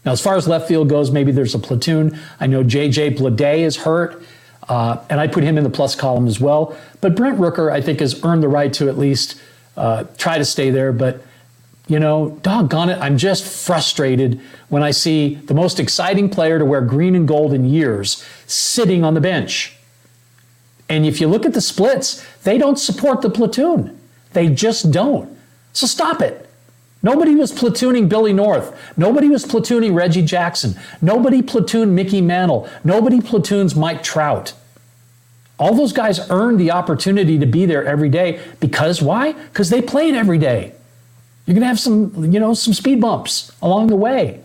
Now, 0.05 0.11
as 0.11 0.21
far 0.21 0.35
as 0.35 0.47
left 0.47 0.67
field 0.67 0.89
goes, 0.89 1.11
maybe 1.11 1.31
there's 1.31 1.53
a 1.53 1.59
platoon. 1.59 2.19
I 2.39 2.47
know 2.47 2.63
JJ 2.63 3.17
Bleday 3.17 3.59
is 3.59 3.77
hurt, 3.77 4.23
uh, 4.67 4.97
and 5.09 5.19
I 5.19 5.27
put 5.27 5.43
him 5.43 5.57
in 5.57 5.63
the 5.63 5.69
plus 5.69 5.95
column 5.95 6.27
as 6.27 6.39
well. 6.39 6.75
But 7.01 7.15
Brent 7.15 7.37
Rooker, 7.39 7.71
I 7.71 7.81
think, 7.81 7.99
has 7.99 8.23
earned 8.23 8.41
the 8.41 8.47
right 8.47 8.73
to 8.73 8.89
at 8.89 8.97
least 8.97 9.39
uh, 9.77 10.05
try 10.17 10.37
to 10.37 10.45
stay 10.45 10.71
there. 10.71 10.91
But 10.91 11.21
you 11.87 11.99
know, 11.99 12.39
doggone 12.41 12.89
it, 12.89 12.97
I'm 12.99 13.17
just 13.17 13.43
frustrated 13.43 14.39
when 14.69 14.81
I 14.81 14.91
see 14.91 15.35
the 15.35 15.53
most 15.53 15.79
exciting 15.79 16.29
player 16.29 16.57
to 16.57 16.65
wear 16.65 16.81
green 16.81 17.15
and 17.15 17.27
gold 17.27 17.53
in 17.53 17.65
years 17.65 18.25
sitting 18.47 19.03
on 19.03 19.13
the 19.13 19.21
bench. 19.21 19.75
And 20.87 21.05
if 21.05 21.19
you 21.19 21.27
look 21.27 21.45
at 21.45 21.53
the 21.53 21.61
splits, 21.61 22.25
they 22.43 22.57
don't 22.57 22.77
support 22.77 23.21
the 23.21 23.29
platoon. 23.29 23.99
They 24.33 24.47
just 24.49 24.91
don't. 24.91 25.37
So 25.73 25.87
stop 25.87 26.21
it. 26.21 26.49
Nobody 27.03 27.35
was 27.35 27.51
platooning 27.51 28.07
Billy 28.07 28.33
North. 28.33 28.75
Nobody 28.95 29.27
was 29.27 29.45
platooning 29.45 29.95
Reggie 29.95 30.21
Jackson. 30.21 30.75
Nobody 31.01 31.41
platooned 31.41 31.89
Mickey 31.89 32.21
Mantle. 32.21 32.69
Nobody 32.83 33.21
platoons 33.21 33.75
Mike 33.75 34.03
Trout. 34.03 34.53
All 35.57 35.73
those 35.75 35.93
guys 35.93 36.29
earned 36.29 36.59
the 36.59 36.71
opportunity 36.71 37.39
to 37.39 37.45
be 37.45 37.65
there 37.65 37.85
every 37.85 38.09
day 38.09 38.41
because 38.59 39.01
why? 39.01 39.33
Because 39.33 39.69
they 39.69 39.81
played 39.81 40.15
every 40.15 40.37
day. 40.37 40.73
You're 41.45 41.55
going 41.55 41.61
to 41.61 41.67
have 41.67 41.79
some, 41.79 42.31
you 42.31 42.39
know, 42.39 42.53
some 42.53 42.73
speed 42.73 43.01
bumps 43.01 43.51
along 43.61 43.87
the 43.87 43.95
way. 43.95 44.41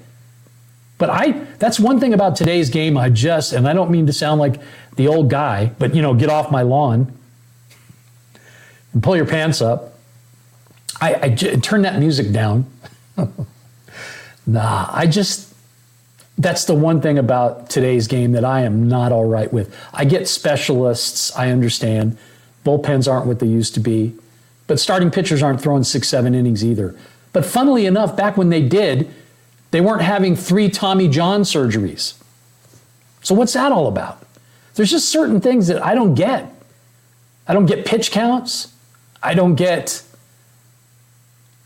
But 0.98 1.10
I 1.10 1.32
that's 1.58 1.78
one 1.78 2.00
thing 2.00 2.14
about 2.14 2.36
today's 2.36 2.70
game 2.70 2.96
I 2.96 3.10
just 3.10 3.52
and 3.52 3.68
I 3.68 3.74
don't 3.74 3.90
mean 3.90 4.06
to 4.06 4.12
sound 4.12 4.40
like 4.40 4.60
the 4.96 5.08
old 5.08 5.28
guy, 5.28 5.72
but 5.78 5.94
you 5.94 6.00
know, 6.00 6.14
get 6.14 6.30
off 6.30 6.50
my 6.50 6.62
lawn 6.62 7.12
and 8.94 9.02
pull 9.02 9.14
your 9.14 9.26
pants 9.26 9.60
up. 9.60 9.95
I, 11.00 11.14
I 11.22 11.28
j- 11.30 11.56
turn 11.56 11.82
that 11.82 11.98
music 11.98 12.32
down. 12.32 12.66
nah, 14.46 14.88
I 14.92 15.06
just 15.06 15.54
that's 16.38 16.64
the 16.66 16.74
one 16.74 17.00
thing 17.00 17.18
about 17.18 17.70
today's 17.70 18.06
game 18.06 18.32
that 18.32 18.44
I 18.44 18.62
am 18.62 18.88
not 18.88 19.10
all 19.10 19.24
right 19.24 19.50
with. 19.52 19.74
I 19.92 20.04
get 20.04 20.28
specialists, 20.28 21.34
I 21.36 21.50
understand. 21.50 22.18
Bullpens 22.64 23.10
aren't 23.10 23.26
what 23.26 23.38
they 23.38 23.46
used 23.46 23.74
to 23.74 23.80
be. 23.80 24.14
But 24.66 24.80
starting 24.80 25.10
pitchers 25.10 25.42
aren't 25.42 25.60
throwing 25.60 25.84
six, 25.84 26.08
seven 26.08 26.34
innings 26.34 26.64
either. 26.64 26.94
But 27.32 27.44
funnily 27.44 27.86
enough, 27.86 28.16
back 28.16 28.36
when 28.36 28.50
they 28.50 28.62
did, 28.62 29.08
they 29.70 29.80
weren't 29.80 30.02
having 30.02 30.36
three 30.36 30.68
Tommy 30.68 31.08
John 31.08 31.42
surgeries. 31.42 32.14
So 33.22 33.34
what's 33.34 33.52
that 33.54 33.72
all 33.72 33.86
about? 33.86 34.24
There's 34.74 34.90
just 34.90 35.08
certain 35.08 35.40
things 35.40 35.68
that 35.68 35.84
I 35.84 35.94
don't 35.94 36.14
get. 36.14 36.52
I 37.48 37.54
don't 37.54 37.66
get 37.66 37.86
pitch 37.86 38.10
counts. 38.10 38.72
I 39.22 39.34
don't 39.34 39.54
get, 39.54 40.02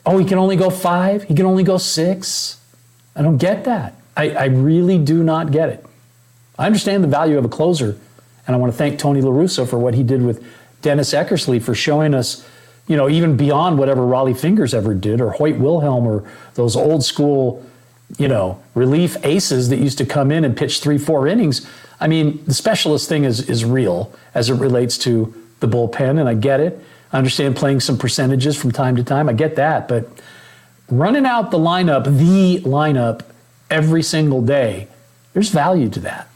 oh, 0.07 0.19
he 0.19 0.25
can 0.25 0.39
only 0.39 0.57
go 0.57 0.71
five, 0.71 1.25
he 1.25 1.35
can 1.35 1.47
only 1.47 1.63
go 1.63 1.79
six. 1.79 2.61
I 3.15 3.23
don't 3.23 3.39
get 3.39 3.65
that. 3.65 3.95
I, 4.17 4.31
I 4.31 4.45
really 4.47 4.99
do 4.99 5.23
not 5.23 5.51
get 5.51 5.69
it. 5.69 5.85
I 6.59 6.67
understand 6.67 7.03
the 7.03 7.09
value 7.09 7.39
of 7.39 7.45
a 7.45 7.49
closer, 7.49 7.99
and 8.47 8.57
I 8.57 8.59
want 8.59 8.73
to 8.73 8.77
thank 8.77 8.99
Tony 8.99 9.21
LaRussa 9.21 9.69
for 9.69 9.79
what 9.79 9.95
he 9.95 10.03
did 10.03 10.23
with 10.23 10.45
Dennis 10.83 11.13
Eckersley 11.13 11.63
for 11.63 11.75
showing 11.75 12.15
us 12.15 12.47
you 12.91 12.97
know, 12.97 13.09
even 13.09 13.37
beyond 13.37 13.79
whatever 13.79 14.01
Rollie 14.01 14.37
Fingers 14.37 14.75
ever 14.75 14.95
did, 14.95 15.21
or 15.21 15.31
Hoyt 15.31 15.59
Wilhelm, 15.59 16.09
or 16.09 16.29
those 16.55 16.75
old 16.75 17.05
school, 17.05 17.65
you 18.19 18.27
know, 18.27 18.61
relief 18.75 19.17
aces 19.25 19.69
that 19.69 19.79
used 19.79 19.97
to 19.99 20.05
come 20.05 20.33
in 20.33 20.45
and 20.45 20.57
pitch 20.57 20.81
three, 20.81 20.99
four 20.99 21.29
innings. 21.29 21.65
I 22.01 22.09
mean, 22.09 22.45
the 22.47 22.53
specialist 22.53 23.09
thing 23.09 23.23
is 23.23 23.49
is 23.49 23.65
real 23.65 24.13
as 24.35 24.51
it 24.51 24.55
relates 24.55 24.99
to 24.99 25.33
the 25.61 25.69
bullpen, 25.69 26.19
and 26.19 26.29
I 26.29 26.35
get 26.35 26.59
it. 26.59 26.81
I 27.13 27.19
understand 27.19 27.57
playing 27.57 27.81
some 27.81 27.99
percentages 27.99 28.57
from 28.57 28.71
time 28.71 28.97
to 28.97 29.05
time. 29.05 29.29
I 29.29 29.33
get 29.33 29.57
that, 29.57 29.89
but 29.89 30.09
running 30.89 31.27
out 31.27 31.51
the 31.51 31.59
lineup, 31.59 32.05
the 32.05 32.61
lineup, 32.69 33.23
every 33.71 34.03
single 34.03 34.43
day, 34.43 34.89
there's 35.33 35.51
value 35.51 35.89
to 35.91 36.01
that. 36.01 36.29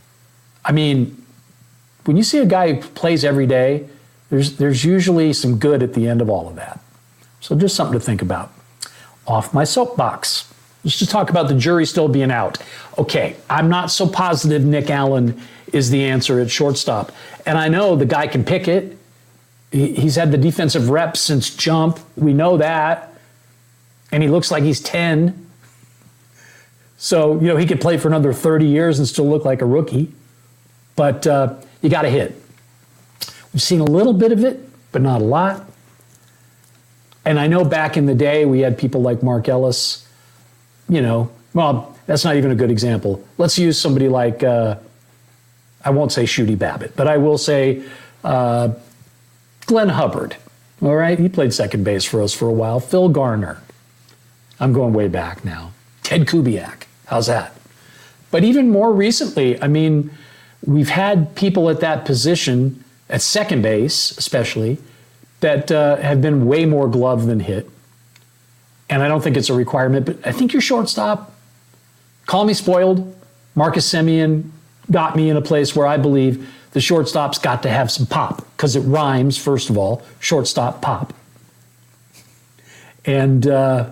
I 0.64 0.72
mean, 0.72 1.22
when 2.04 2.16
you 2.16 2.22
see 2.22 2.38
a 2.38 2.46
guy 2.46 2.72
who 2.72 2.80
plays 2.90 3.24
every 3.24 3.46
day 3.46 3.88
there's, 4.30 4.56
there's 4.56 4.84
usually 4.84 5.32
some 5.32 5.58
good 5.58 5.82
at 5.82 5.94
the 5.94 6.08
end 6.08 6.20
of 6.20 6.28
all 6.28 6.48
of 6.48 6.56
that. 6.56 6.80
So 7.40 7.56
just 7.56 7.76
something 7.76 7.98
to 7.98 8.04
think 8.04 8.22
about. 8.22 8.52
Off 9.26 9.54
my 9.54 9.64
soapbox. 9.64 10.52
Let's 10.82 10.98
just 10.98 11.10
talk 11.10 11.30
about 11.30 11.48
the 11.48 11.54
jury 11.54 11.87
still 11.87 12.08
being 12.08 12.30
out. 12.30 12.58
Okay, 12.98 13.37
I'm 13.48 13.68
not 13.68 13.90
so 13.90 14.08
positive 14.08 14.64
Nick 14.64 14.90
Allen 14.90 15.40
is 15.72 15.90
the 15.90 16.04
answer 16.04 16.40
at 16.40 16.50
shortstop. 16.50 17.12
And 17.46 17.58
I 17.58 17.68
know 17.68 17.96
the 17.96 18.06
guy 18.06 18.26
can 18.26 18.44
pick 18.44 18.68
it. 18.68 18.98
He's 19.74 20.14
had 20.14 20.30
the 20.30 20.38
defensive 20.38 20.88
reps 20.88 21.20
since 21.20 21.50
jump. 21.50 21.98
We 22.14 22.32
know 22.32 22.58
that. 22.58 23.12
And 24.12 24.22
he 24.22 24.28
looks 24.28 24.52
like 24.52 24.62
he's 24.62 24.78
10. 24.78 25.48
So, 26.96 27.40
you 27.40 27.48
know, 27.48 27.56
he 27.56 27.66
could 27.66 27.80
play 27.80 27.98
for 27.98 28.06
another 28.06 28.32
30 28.32 28.66
years 28.66 29.00
and 29.00 29.08
still 29.08 29.28
look 29.28 29.44
like 29.44 29.62
a 29.62 29.66
rookie. 29.66 30.12
But 30.94 31.26
uh, 31.26 31.56
you 31.82 31.90
got 31.90 32.02
to 32.02 32.08
hit. 32.08 32.40
We've 33.52 33.60
seen 33.60 33.80
a 33.80 33.84
little 33.84 34.12
bit 34.12 34.30
of 34.30 34.44
it, 34.44 34.60
but 34.92 35.02
not 35.02 35.20
a 35.20 35.24
lot. 35.24 35.68
And 37.24 37.40
I 37.40 37.48
know 37.48 37.64
back 37.64 37.96
in 37.96 38.06
the 38.06 38.14
day 38.14 38.44
we 38.44 38.60
had 38.60 38.78
people 38.78 39.02
like 39.02 39.24
Mark 39.24 39.48
Ellis, 39.48 40.06
you 40.88 41.02
know, 41.02 41.32
well, 41.52 41.98
that's 42.06 42.24
not 42.24 42.37
even 42.37 42.52
a 42.52 42.54
good 42.54 42.70
example. 42.70 43.24
Let's 43.38 43.58
use 43.58 43.76
somebody 43.76 44.08
like, 44.08 44.44
uh, 44.44 44.76
I 45.84 45.90
won't 45.90 46.12
say 46.12 46.24
Shooty 46.24 46.56
Babitt, 46.56 46.94
but 46.94 47.08
I 47.08 47.16
will 47.16 47.38
say 47.38 47.82
uh, 48.22 48.68
Glenn 49.66 49.90
Hubbard. 49.90 50.37
All 50.83 50.94
right, 50.94 51.18
he 51.18 51.29
played 51.29 51.55
second 51.55 51.85
base 51.85 52.05
for 52.05 52.22
us 52.22 52.35
for 52.35 52.48
a 52.48 52.53
while. 52.53 52.81
Phil 52.81 53.09
Garner. 53.09 53.62
I'm 54.61 54.72
going 54.72 54.92
way 54.92 55.09
back 55.09 55.44
now. 55.44 55.72
Ted 56.03 56.27
Kubiak. 56.27 56.85
How's 57.07 57.27
that? 57.27 57.55
But 58.31 58.44
even 58.44 58.70
more 58.70 58.92
recently, 58.92 59.61
I 59.62 59.68
mean, 59.68 60.11
we've 60.66 60.88
had 60.88 61.35
people 61.35 61.70
at 61.70 61.81
that 61.81 62.05
position 62.05 62.83
at 63.09 63.22
second 63.22 63.62
base, 63.62 64.16
especially, 64.18 64.79
that 65.40 65.70
uh, 65.70 65.96
have 65.96 66.20
been 66.20 66.46
way 66.46 66.64
more 66.64 66.88
glove 66.88 67.27
than 67.27 67.40
hit. 67.40 67.68
And 68.90 69.03
I 69.03 69.09
don't 69.09 69.22
think 69.22 69.37
it's 69.37 69.50
a 69.50 69.55
requirement, 69.55 70.07
but 70.07 70.18
I 70.27 70.33
think 70.33 70.53
your 70.53 70.62
shortstop, 70.62 71.35
call 72.27 72.44
me 72.44 72.55
spoiled. 72.55 73.14
Marcus 73.55 73.90
Semien 73.90 74.50
got 74.90 75.16
me 75.16 75.31
in 75.31 75.37
a 75.37 75.42
place 75.42 75.74
where 75.74 75.87
I 75.87 75.96
believe 75.96 76.48
the 76.74 76.80
shortstop's 76.80 77.38
got 77.38 77.62
to 77.62 77.70
have 77.70 77.90
some 77.90 78.04
pop 78.04 78.44
because 78.56 78.76
it 78.76 78.80
rhymes, 78.80 79.38
first 79.38 79.70
of 79.70 79.78
all, 79.78 80.02
shortstop 80.18 80.82
pop. 80.82 81.14
And 83.04 83.46
uh, 83.46 83.90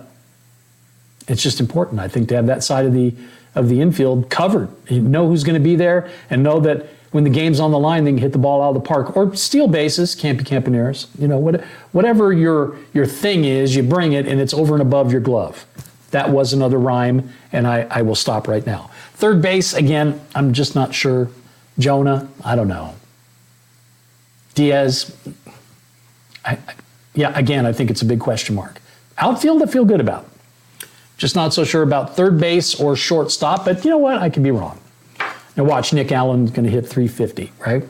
it's 1.27 1.41
just 1.41 1.59
important, 1.59 1.99
I 2.01 2.09
think, 2.09 2.27
to 2.29 2.35
have 2.35 2.45
that 2.47 2.63
side 2.63 2.85
of 2.85 2.93
the 2.93 3.15
of 3.55 3.69
the 3.69 3.81
infield 3.81 4.29
covered. 4.29 4.67
You 4.89 5.01
know 5.01 5.27
who's 5.27 5.43
going 5.43 5.59
to 5.59 5.63
be 5.63 5.75
there 5.75 6.09
and 6.29 6.43
know 6.43 6.59
that 6.61 6.87
when 7.11 7.23
the 7.23 7.29
game's 7.29 7.59
on 7.59 7.69
the 7.69 7.79
line, 7.79 8.03
they 8.03 8.11
can 8.11 8.17
hit 8.17 8.31
the 8.31 8.39
ball 8.39 8.63
out 8.63 8.69
of 8.69 8.73
the 8.73 8.87
park 8.87 9.15
or 9.15 9.35
steal 9.35 9.67
bases, 9.67 10.15
Campy 10.15 10.41
Campaneris. 10.41 11.07
You 11.19 11.27
know, 11.27 11.37
what, 11.37 11.61
whatever 11.91 12.33
your 12.33 12.77
your 12.93 13.05
thing 13.05 13.45
is, 13.45 13.75
you 13.75 13.83
bring 13.83 14.13
it 14.13 14.27
and 14.27 14.41
it's 14.41 14.53
over 14.53 14.73
and 14.73 14.81
above 14.81 15.11
your 15.11 15.21
glove. 15.21 15.65
That 16.11 16.31
was 16.31 16.51
another 16.51 16.77
rhyme, 16.77 17.29
and 17.51 17.65
I, 17.65 17.87
I 17.89 18.01
will 18.01 18.15
stop 18.15 18.47
right 18.47 18.65
now. 18.65 18.91
Third 19.13 19.41
base, 19.41 19.73
again, 19.73 20.19
I'm 20.35 20.53
just 20.53 20.75
not 20.75 20.93
sure. 20.93 21.29
Jonah, 21.79 22.29
I 22.43 22.55
don't 22.55 22.67
know. 22.67 22.93
Diaz, 24.55 25.15
I, 26.45 26.57
yeah, 27.15 27.37
again, 27.37 27.65
I 27.65 27.73
think 27.73 27.89
it's 27.89 28.01
a 28.01 28.05
big 28.05 28.19
question 28.19 28.55
mark. 28.55 28.81
Outfield, 29.17 29.61
I 29.61 29.65
feel 29.65 29.85
good 29.85 29.99
about. 29.99 30.27
Just 31.17 31.35
not 31.35 31.53
so 31.53 31.63
sure 31.63 31.83
about 31.83 32.15
third 32.15 32.39
base 32.39 32.79
or 32.79 32.95
shortstop, 32.95 33.65
but 33.65 33.83
you 33.83 33.89
know 33.89 33.97
what? 33.97 34.17
I 34.17 34.29
could 34.29 34.43
be 34.43 34.51
wrong. 34.51 34.79
And 35.55 35.67
watch 35.67 35.93
Nick 35.93 36.11
Allen's 36.11 36.51
going 36.51 36.65
to 36.65 36.71
hit 36.71 36.87
350, 36.87 37.51
right? 37.65 37.83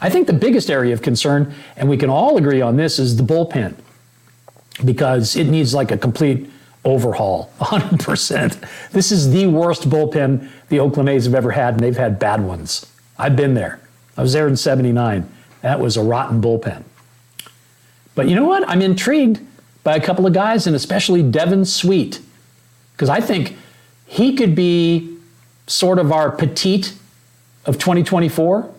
I 0.00 0.10
think 0.10 0.26
the 0.26 0.32
biggest 0.32 0.70
area 0.70 0.92
of 0.92 1.02
concern, 1.02 1.54
and 1.76 1.88
we 1.88 1.96
can 1.96 2.10
all 2.10 2.36
agree 2.36 2.60
on 2.60 2.76
this, 2.76 2.98
is 2.98 3.16
the 3.16 3.22
bullpen 3.22 3.74
because 4.84 5.36
it 5.36 5.44
needs 5.44 5.74
like 5.74 5.90
a 5.90 5.96
complete 5.96 6.50
overhaul, 6.84 7.50
100%. 7.60 8.90
This 8.90 9.12
is 9.12 9.30
the 9.30 9.46
worst 9.46 9.88
bullpen 9.88 10.48
the 10.68 10.80
Oakland 10.80 11.08
A's 11.08 11.26
have 11.26 11.34
ever 11.34 11.50
had, 11.50 11.74
and 11.74 11.82
they've 11.82 11.96
had 11.96 12.18
bad 12.18 12.40
ones. 12.40 12.86
I've 13.18 13.36
been 13.36 13.54
there. 13.54 13.80
I 14.16 14.22
was 14.22 14.32
there 14.32 14.48
in 14.48 14.56
79. 14.56 15.28
That 15.62 15.80
was 15.80 15.96
a 15.96 16.02
rotten 16.02 16.40
bullpen. 16.40 16.82
But 18.14 18.28
you 18.28 18.36
know 18.36 18.44
what? 18.44 18.68
I'm 18.68 18.82
intrigued 18.82 19.40
by 19.82 19.96
a 19.96 20.00
couple 20.00 20.26
of 20.26 20.32
guys, 20.32 20.66
and 20.66 20.76
especially 20.76 21.22
Devin 21.22 21.64
Sweet, 21.64 22.20
because 22.92 23.08
I 23.08 23.20
think 23.20 23.56
he 24.06 24.34
could 24.34 24.54
be 24.54 25.18
sort 25.66 25.98
of 25.98 26.12
our 26.12 26.30
Petit 26.30 26.84
of 27.66 27.78
2024. 27.78 28.72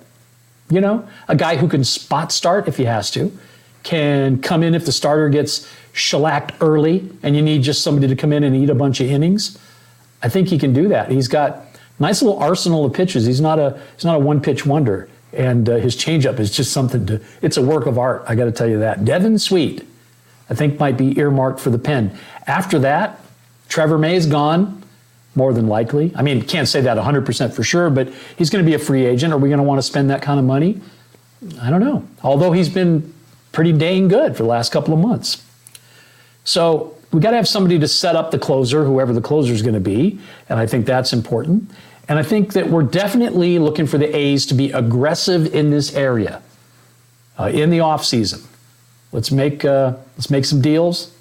You 0.70 0.82
know, 0.82 1.08
a 1.28 1.36
guy 1.36 1.58
who 1.58 1.68
can 1.68 1.84
spot 1.84 2.32
start 2.32 2.68
if 2.68 2.78
he 2.78 2.86
has 2.86 3.12
to, 3.12 3.32
can 3.84 4.42
come 4.42 4.64
in 4.64 4.74
if 4.74 4.86
the 4.86 4.92
starter 4.92 5.30
gets 5.30 5.72
shellacked 5.94 6.54
early 6.60 7.10
and 7.22 7.36
you 7.36 7.42
need 7.42 7.62
just 7.62 7.84
somebody 7.84 8.08
to 8.08 8.16
come 8.16 8.34
in 8.34 8.44
and 8.44 8.56
eat 8.56 8.70
a 8.70 8.76
bunch 8.76 9.00
of 9.00 9.08
innings. 9.10 9.60
I 10.24 10.30
think 10.30 10.48
he 10.48 10.58
can 10.58 10.74
do 10.74 10.88
that. 10.88 11.12
He's 11.12 11.28
got 11.28 11.65
nice 12.00 12.22
little 12.22 12.40
arsenal 12.40 12.86
of 12.86 12.94
pitches. 12.94 13.26
He's 13.26 13.42
not 13.42 13.60
a 13.60 13.80
he's 13.96 14.06
not 14.06 14.16
a 14.16 14.20
one 14.20 14.42
pitch 14.42 14.66
wonder, 14.66 15.10
and 15.34 15.68
uh, 15.70 15.76
his 15.76 15.96
changeup 15.96 16.40
is 16.40 16.52
just 16.52 16.72
something 16.72 17.06
to. 17.08 17.22
It's 17.42 17.58
a 17.58 17.62
work 17.62 17.86
of 17.86 17.98
art. 17.98 18.24
I 18.28 18.36
got 18.36 18.46
to 18.46 18.52
tell 18.52 18.68
you 18.68 18.80
that. 18.80 19.06
Devin 19.06 19.40
Sweet, 19.40 19.88
I 20.50 20.56
think 20.56 20.80
might 20.80 20.98
be 20.98 21.18
earmarked 21.18 21.60
for 21.60 21.70
the 21.70 21.80
pen. 21.80 22.18
After 22.48 22.80
that, 22.80 23.20
Trevor 23.70 23.98
May's 23.98 24.26
gone 24.26 24.84
more 25.36 25.54
than 25.54 25.68
likely. 25.68 26.14
I 26.16 26.22
mean, 26.22 26.42
can't 26.42 26.68
say 26.68 26.82
that 26.82 26.98
100% 26.98 27.54
for 27.54 27.64
sure, 27.64 27.90
but 27.90 28.08
he's 28.38 28.50
going 28.50 28.64
to 28.64 28.70
be 28.70 28.74
a 28.74 28.80
free 28.80 29.06
agent. 29.06 29.34
Are 29.34 29.38
we 29.38 29.50
going 29.50 29.58
to 29.58 29.64
want 29.64 29.80
to 29.80 29.84
spend 29.84 30.10
that 30.10 30.22
kind 30.22 30.40
of 30.40 30.46
money? 30.46 30.80
I 31.62 31.70
don't 31.70 31.82
know. 31.82 32.08
Although 32.24 32.54
he's 32.54 32.70
been 32.70 33.14
pretty 33.52 33.74
dang 33.74 34.08
good 34.08 34.36
for 34.36 34.44
the 34.44 34.50
last 34.50 34.72
couple 34.72 34.94
of 34.94 35.00
months. 35.00 35.44
So 36.46 36.95
we 37.16 37.22
got 37.22 37.32
to 37.32 37.38
have 37.38 37.48
somebody 37.48 37.80
to 37.80 37.88
set 37.88 38.18
up 38.18 38.32
the 38.32 38.38
closer, 38.38 38.84
whoever 38.84 39.14
the 39.14 39.22
closer 39.22 39.54
is 39.54 39.62
going 39.62 39.74
to 39.74 39.80
be, 39.80 40.20
and 40.50 40.60
I 40.60 40.68
think 40.68 40.86
that's 40.86 41.14
important. 41.14 41.72
And 42.10 42.20
I 42.20 42.24
think 42.24 42.52
that 42.54 42.70
we're 42.70 42.84
definitely 42.84 43.58
looking 43.58 43.88
for 43.88 43.98
the 43.98 44.14
A's 44.14 44.46
to 44.48 44.54
be 44.54 44.70
aggressive 44.74 45.56
in 45.56 45.72
this 45.72 45.96
area 45.96 46.42
uh, 47.40 47.46
in 47.46 47.70
the 47.70 47.80
off 47.80 48.04
season. 48.04 48.42
Let's 49.14 49.32
make 49.32 49.64
uh, 49.64 49.96
let's 50.18 50.30
make 50.30 50.44
some 50.44 50.62
deals. 50.62 51.14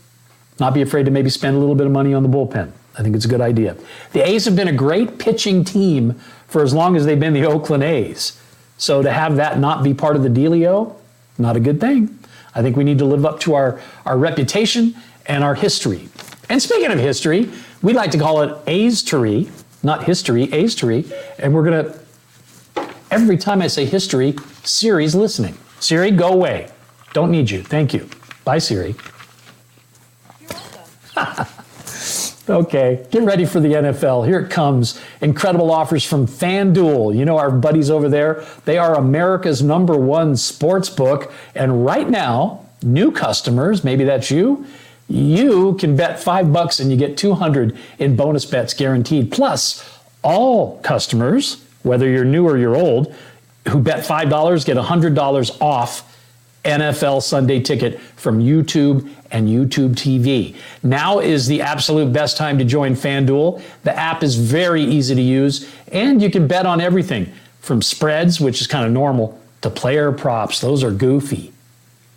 Not 0.58 0.74
be 0.74 0.82
afraid 0.82 1.04
to 1.04 1.12
maybe 1.12 1.30
spend 1.30 1.54
a 1.54 1.60
little 1.60 1.76
bit 1.76 1.86
of 1.86 1.92
money 1.92 2.12
on 2.12 2.24
the 2.24 2.28
bullpen. 2.28 2.72
I 2.98 3.02
think 3.02 3.14
it's 3.14 3.24
a 3.24 3.28
good 3.28 3.40
idea. 3.40 3.76
The 4.12 4.28
A's 4.28 4.44
have 4.46 4.56
been 4.56 4.68
a 4.68 4.72
great 4.72 5.18
pitching 5.18 5.64
team 5.64 6.20
for 6.48 6.62
as 6.64 6.74
long 6.74 6.96
as 6.96 7.06
they've 7.06 7.18
been 7.18 7.34
the 7.34 7.46
Oakland 7.46 7.84
A's. 7.84 8.36
So 8.78 9.00
to 9.00 9.12
have 9.12 9.36
that 9.36 9.60
not 9.60 9.84
be 9.84 9.94
part 9.94 10.16
of 10.16 10.24
the 10.24 10.28
dealio, 10.28 10.96
not 11.38 11.54
a 11.54 11.60
good 11.60 11.80
thing. 11.80 12.18
I 12.52 12.62
think 12.62 12.76
we 12.76 12.82
need 12.82 12.98
to 12.98 13.04
live 13.04 13.24
up 13.24 13.38
to 13.40 13.54
our, 13.54 13.80
our 14.04 14.18
reputation 14.18 14.96
and 15.26 15.44
our 15.44 15.54
history. 15.54 16.08
And 16.48 16.60
speaking 16.60 16.90
of 16.90 16.98
history, 16.98 17.50
we'd 17.82 17.96
like 17.96 18.10
to 18.12 18.18
call 18.18 18.42
it 18.42 18.56
A's 18.66 19.02
tory, 19.02 19.48
not 19.82 20.04
history, 20.04 20.52
A's 20.52 20.74
tory. 20.74 21.04
And 21.38 21.54
we're 21.54 21.64
going 21.64 21.84
to, 21.84 22.88
every 23.10 23.36
time 23.36 23.62
I 23.62 23.66
say 23.66 23.84
history, 23.84 24.34
Siri's 24.62 25.14
listening. 25.14 25.56
Siri, 25.80 26.10
go 26.10 26.32
away. 26.32 26.70
Don't 27.12 27.30
need 27.30 27.50
you. 27.50 27.62
Thank 27.62 27.94
you. 27.94 28.08
Bye, 28.44 28.58
Siri. 28.58 28.94
You're 30.40 30.50
welcome. 31.16 31.46
Okay, 32.46 33.06
get 33.10 33.22
ready 33.22 33.46
for 33.46 33.58
the 33.58 33.68
NFL. 33.68 34.26
Here 34.26 34.40
it 34.40 34.50
comes. 34.50 35.00
Incredible 35.22 35.70
offers 35.70 36.04
from 36.04 36.26
FanDuel. 36.26 37.16
You 37.16 37.24
know 37.24 37.38
our 37.38 37.50
buddies 37.50 37.88
over 37.88 38.10
there. 38.10 38.44
They 38.66 38.76
are 38.76 38.96
America's 38.96 39.62
number 39.62 39.96
one 39.96 40.36
sports 40.36 40.90
book. 40.90 41.32
And 41.54 41.86
right 41.86 42.08
now, 42.08 42.66
new 42.82 43.10
customers, 43.12 43.82
maybe 43.82 44.04
that's 44.04 44.30
you, 44.30 44.66
you 45.08 45.74
can 45.74 45.96
bet 45.96 46.20
five 46.20 46.52
bucks 46.52 46.80
and 46.80 46.90
you 46.90 46.96
get 46.96 47.16
200 47.16 47.76
in 47.98 48.16
bonus 48.16 48.44
bets 48.44 48.74
guaranteed. 48.74 49.30
Plus, 49.30 49.88
all 50.22 50.78
customers, 50.80 51.62
whether 51.82 52.08
you're 52.08 52.24
new 52.24 52.46
or 52.46 52.56
you're 52.56 52.76
old, 52.76 53.14
who 53.68 53.80
bet 53.80 54.04
$5 54.04 54.64
get 54.64 54.76
$100 54.76 55.62
off 55.62 56.10
NFL 56.64 57.22
Sunday 57.22 57.60
ticket 57.60 58.00
from 58.00 58.40
YouTube 58.40 59.08
and 59.30 59.48
YouTube 59.48 59.94
TV. 59.94 60.56
Now 60.82 61.18
is 61.18 61.46
the 61.46 61.60
absolute 61.60 62.12
best 62.12 62.36
time 62.36 62.58
to 62.58 62.64
join 62.64 62.94
FanDuel. 62.94 63.60
The 63.82 63.96
app 63.96 64.22
is 64.22 64.36
very 64.36 64.82
easy 64.82 65.14
to 65.14 65.20
use, 65.20 65.70
and 65.92 66.22
you 66.22 66.30
can 66.30 66.46
bet 66.46 66.64
on 66.64 66.80
everything 66.80 67.30
from 67.60 67.82
spreads, 67.82 68.40
which 68.40 68.60
is 68.60 68.66
kind 68.66 68.86
of 68.86 68.92
normal, 68.92 69.38
to 69.60 69.70
player 69.70 70.12
props. 70.12 70.60
Those 70.60 70.82
are 70.82 70.90
goofy, 70.90 71.52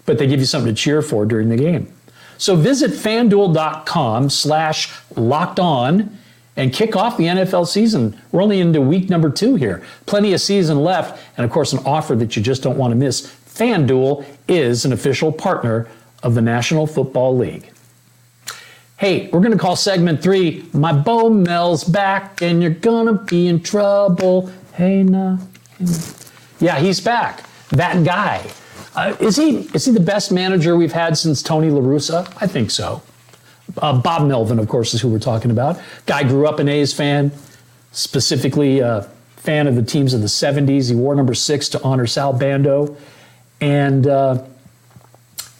but 0.06 0.17
they 0.17 0.28
give 0.28 0.39
you 0.39 0.45
something 0.45 0.73
to 0.73 0.82
cheer 0.82 1.02
for 1.02 1.26
during 1.26 1.50
the 1.50 1.58
game. 1.58 1.91
So 2.38 2.56
visit 2.56 2.91
fanduel.com 2.91 4.30
slash 4.30 4.93
locked 5.15 5.60
on 5.60 6.17
and 6.56 6.73
kick 6.73 6.95
off 6.95 7.17
the 7.17 7.26
NFL 7.26 7.67
season. 7.67 8.19
We're 8.32 8.41
only 8.41 8.60
into 8.60 8.82
week 8.82 9.10
number 9.10 9.30
two 9.30 9.56
here. 9.56 9.84
Plenty 10.06 10.34
of 10.34 10.41
season 10.41 10.84
left, 10.84 11.23
and 11.38 11.45
of 11.45 11.52
course, 11.52 11.71
an 11.71 11.80
offer 11.86 12.15
that 12.15 12.36
you 12.36 12.41
just 12.41 12.63
don't 12.63 12.78
want 12.78 12.91
to 12.91 12.95
miss. 12.95 13.28
FanDuel 13.47 14.26
is 14.47 14.86
an 14.86 14.93
official 14.93 15.32
partner 15.32 15.88
of 16.23 16.36
the 16.36 16.41
National 16.41 16.88
Football 16.88 17.38
League. 17.38 17.71
Hey, 18.97 19.30
we're 19.32 19.41
going 19.41 19.52
to 19.52 19.60
call 19.60 19.76
segment 19.76 20.23
three 20.23 20.67
My 20.73 20.91
Bo 20.91 21.30
Mel's 21.30 21.84
back 21.84 22.41
and 22.41 22.63
you're 22.63 22.73
to 23.06 23.13
be 23.13 23.47
in 23.47 23.62
trouble. 23.62 24.52
Hey, 24.73 25.04
nah. 25.04 25.38
hey, 25.78 25.86
nah. 25.86 25.91
Yeah, 26.60 26.80
he's 26.80 27.00
back. 27.00 27.43
That 27.69 28.04
guy. 28.04 28.50
Uh, 28.97 29.15
is 29.19 29.36
he 29.36 29.60
is 29.75 29.86
he 29.86 29.91
the 29.91 29.99
best 29.99 30.31
manager 30.31 30.75
we've 30.75 30.91
had 30.91 31.17
since 31.17 31.43
Tony 31.43 31.69
La 31.69 31.79
Russa? 31.79 32.27
I 32.41 32.47
think 32.47 32.71
so. 32.71 33.01
Uh, 33.77 33.97
Bob 33.97 34.27
Melvin, 34.27 34.60
of 34.60 34.67
course, 34.67 34.93
is 34.93 35.01
who 35.01 35.07
we're 35.07 35.19
talking 35.19 35.51
about. 35.51 35.79
Guy 36.07 36.23
grew 36.23 36.47
up 36.47 36.60
an 36.60 36.67
A's 36.67 36.93
fan, 36.93 37.31
specifically 37.91 38.79
a 38.79 39.07
fan 39.36 39.67
of 39.67 39.75
the 39.75 39.83
teams 39.83 40.13
of 40.13 40.21
the 40.21 40.27
70s. 40.27 40.89
He 40.89 40.95
wore 40.95 41.15
number 41.15 41.36
six 41.36 41.69
to 41.69 41.83
honor 41.83 42.07
Sal 42.07 42.33
Bando. 42.33 42.97
And 43.62 44.07
uh, 44.07 44.43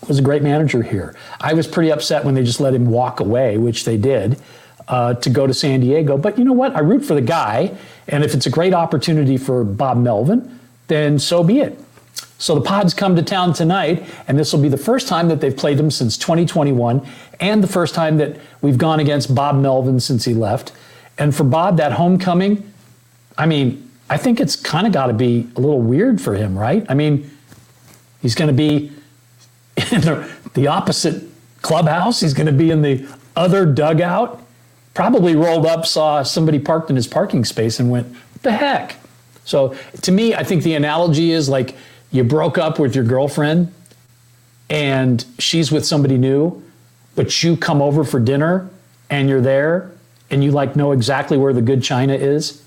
was 0.08 0.19
a 0.19 0.21
great 0.21 0.41
manager 0.41 0.82
here. 0.82 1.15
I 1.39 1.54
was 1.54 1.67
pretty 1.67 1.91
upset 1.91 2.23
when 2.23 2.34
they 2.34 2.43
just 2.43 2.60
let 2.60 2.73
him 2.73 2.86
walk 2.86 3.19
away, 3.19 3.58
which 3.58 3.86
they 3.86 3.97
did, 3.97 4.39
uh, 4.88 5.15
to 5.15 5.30
go 5.30 5.45
to 5.47 5.54
San 5.54 5.82
Diego. 5.82 6.17
But 6.17 6.38
you 6.38 6.45
know 6.45 6.54
what? 6.54 6.76
I 6.76 6.80
root 6.80 7.04
for 7.04 7.13
the 7.13 7.21
guy, 7.21 7.76
and 8.08 8.23
if 8.23 8.34
it's 8.34 8.45
a 8.45 8.50
great 8.50 8.73
opportunity 8.73 9.38
for 9.38 9.63
Bob 9.63 9.97
Melvin, 9.97 10.60
then 10.88 11.19
so 11.19 11.43
be 11.43 11.60
it. 11.60 11.80
So 12.38 12.54
the 12.54 12.62
Pods 12.62 12.93
come 12.93 13.15
to 13.15 13.23
town 13.23 13.54
tonight, 13.54 14.08
and 14.28 14.38
this 14.38 14.54
will 14.54 14.62
be 14.62 14.69
the 14.69 14.78
first 14.78 15.08
time 15.08 15.28
that 15.30 15.41
they've 15.41 15.56
played 15.56 15.78
them 15.78 15.89
since 15.89 16.17
2021, 16.17 17.06
and 17.39 17.63
the 17.63 17.67
first 17.67 17.95
time 17.95 18.17
that 18.17 18.38
we've 18.62 18.78
gone 18.78 19.00
against 19.00 19.34
Bob 19.34 19.56
Melvin 19.56 20.00
since 20.00 20.26
he 20.26 20.34
left. 20.34 20.71
And 21.17 21.36
for 21.36 21.43
Bob, 21.43 21.78
that 21.78 21.93
homecoming, 21.93 22.71
I 23.38 23.47
mean, 23.47 23.89
I 24.10 24.17
think 24.17 24.39
it's 24.39 24.56
kind 24.56 24.86
of 24.86 24.93
got 24.93 25.08
to 25.08 25.13
be 25.13 25.50
a 25.56 25.60
little 25.60 25.82
weird 25.82 26.21
for 26.21 26.36
him, 26.36 26.58
right? 26.58 26.86
I 26.89 26.93
mean, 26.93 27.30
he's 28.21 28.36
going 28.36 28.47
to 28.47 28.54
be 28.54 28.91
in 29.91 30.02
the, 30.02 30.30
the 30.54 30.67
opposite 30.67 31.23
clubhouse. 31.62 32.19
He's 32.19 32.34
going 32.34 32.47
to 32.47 32.54
be 32.54 32.71
in 32.71 32.82
the 32.82 33.08
other 33.36 33.65
dugout. 33.65 34.41
Probably 34.93 35.36
rolled 35.36 35.65
up, 35.65 35.86
saw 35.86 36.23
somebody 36.23 36.60
parked 36.60 36.89
in 36.89 36.95
his 36.95 37.08
parking 37.08 37.45
space, 37.45 37.80
and 37.80 37.91
went, 37.91 38.08
"What 38.08 38.41
the 38.41 38.52
heck?" 38.52 38.95
So 39.45 39.76
to 40.02 40.12
me, 40.12 40.34
I 40.34 40.43
think 40.43 40.63
the 40.63 40.73
analogy 40.73 41.32
is 41.32 41.47
like 41.47 41.76
you 42.12 42.24
broke 42.24 42.58
up 42.58 42.80
with 42.80 42.96
your 42.96 43.04
girlfriend, 43.04 43.74
and 44.70 45.24
she's 45.39 45.72
with 45.72 45.86
somebody 45.86 46.17
new, 46.17 46.62
but 47.15 47.43
you 47.43 47.58
come 47.58 47.82
over 47.82 48.04
for 48.04 48.20
dinner, 48.20 48.70
and 49.10 49.30
you're 49.30 49.41
there, 49.41 49.91
and 50.30 50.43
you 50.43 50.52
like 50.52 50.76
know 50.76 50.91
exactly 50.91 51.38
where 51.38 51.54
the 51.54 51.62
good 51.62 51.82
china 51.82 52.13
is. 52.13 52.63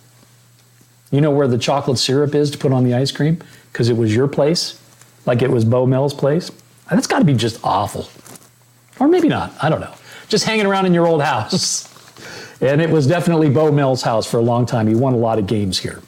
You 1.11 1.21
know 1.21 1.31
where 1.31 1.49
the 1.49 1.59
chocolate 1.59 1.99
syrup 1.99 2.35
is 2.35 2.51
to 2.53 2.59
put 2.59 2.73
on 2.73 2.85
the 2.85 2.95
ice 2.95 3.11
cream 3.11 3.43
because 3.73 3.89
it 3.89 3.97
was 3.97 4.15
your 4.15 4.29
place, 4.29 4.81
like 5.27 5.43
it 5.43 5.51
was 5.51 5.65
Bo 5.65 5.87
Mel's 5.87 6.15
place. 6.15 6.51
That's 6.91 7.07
got 7.07 7.21
to 7.21 7.25
be 7.25 7.35
just 7.35 7.61
awful. 7.63 8.09
Or 8.99 9.09
maybe 9.09 9.29
not. 9.29 9.53
I 9.63 9.69
don't 9.69 9.81
know. 9.81 9.95
Just 10.29 10.45
hanging 10.45 10.67
around 10.67 10.87
in 10.87 10.95
your 10.95 11.07
old 11.07 11.23
house. 11.23 11.89
And 12.61 12.81
it 12.81 12.91
was 12.91 13.07
definitely 13.07 13.49
Bo 13.49 13.73
Mel's 13.73 14.03
house 14.03 14.31
for 14.31 14.37
a 14.39 14.43
long 14.43 14.67
time. 14.67 14.87
He 14.87 14.95
won 14.95 15.15
a 15.15 15.17
lot 15.17 15.39
of 15.39 15.47
games 15.47 15.79
here. 15.79 16.03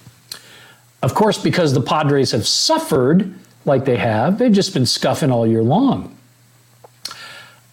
Of 1.03 1.15
course, 1.15 1.37
because 1.37 1.73
the 1.73 1.81
Padres 1.81 2.31
have 2.31 2.47
suffered 2.47 3.35
like 3.65 3.85
they 3.85 3.97
have, 3.97 4.39
they've 4.39 4.53
just 4.53 4.73
been 4.73 4.87
scuffing 4.87 5.31
all 5.31 5.47
year 5.47 5.63
long. 5.63 6.17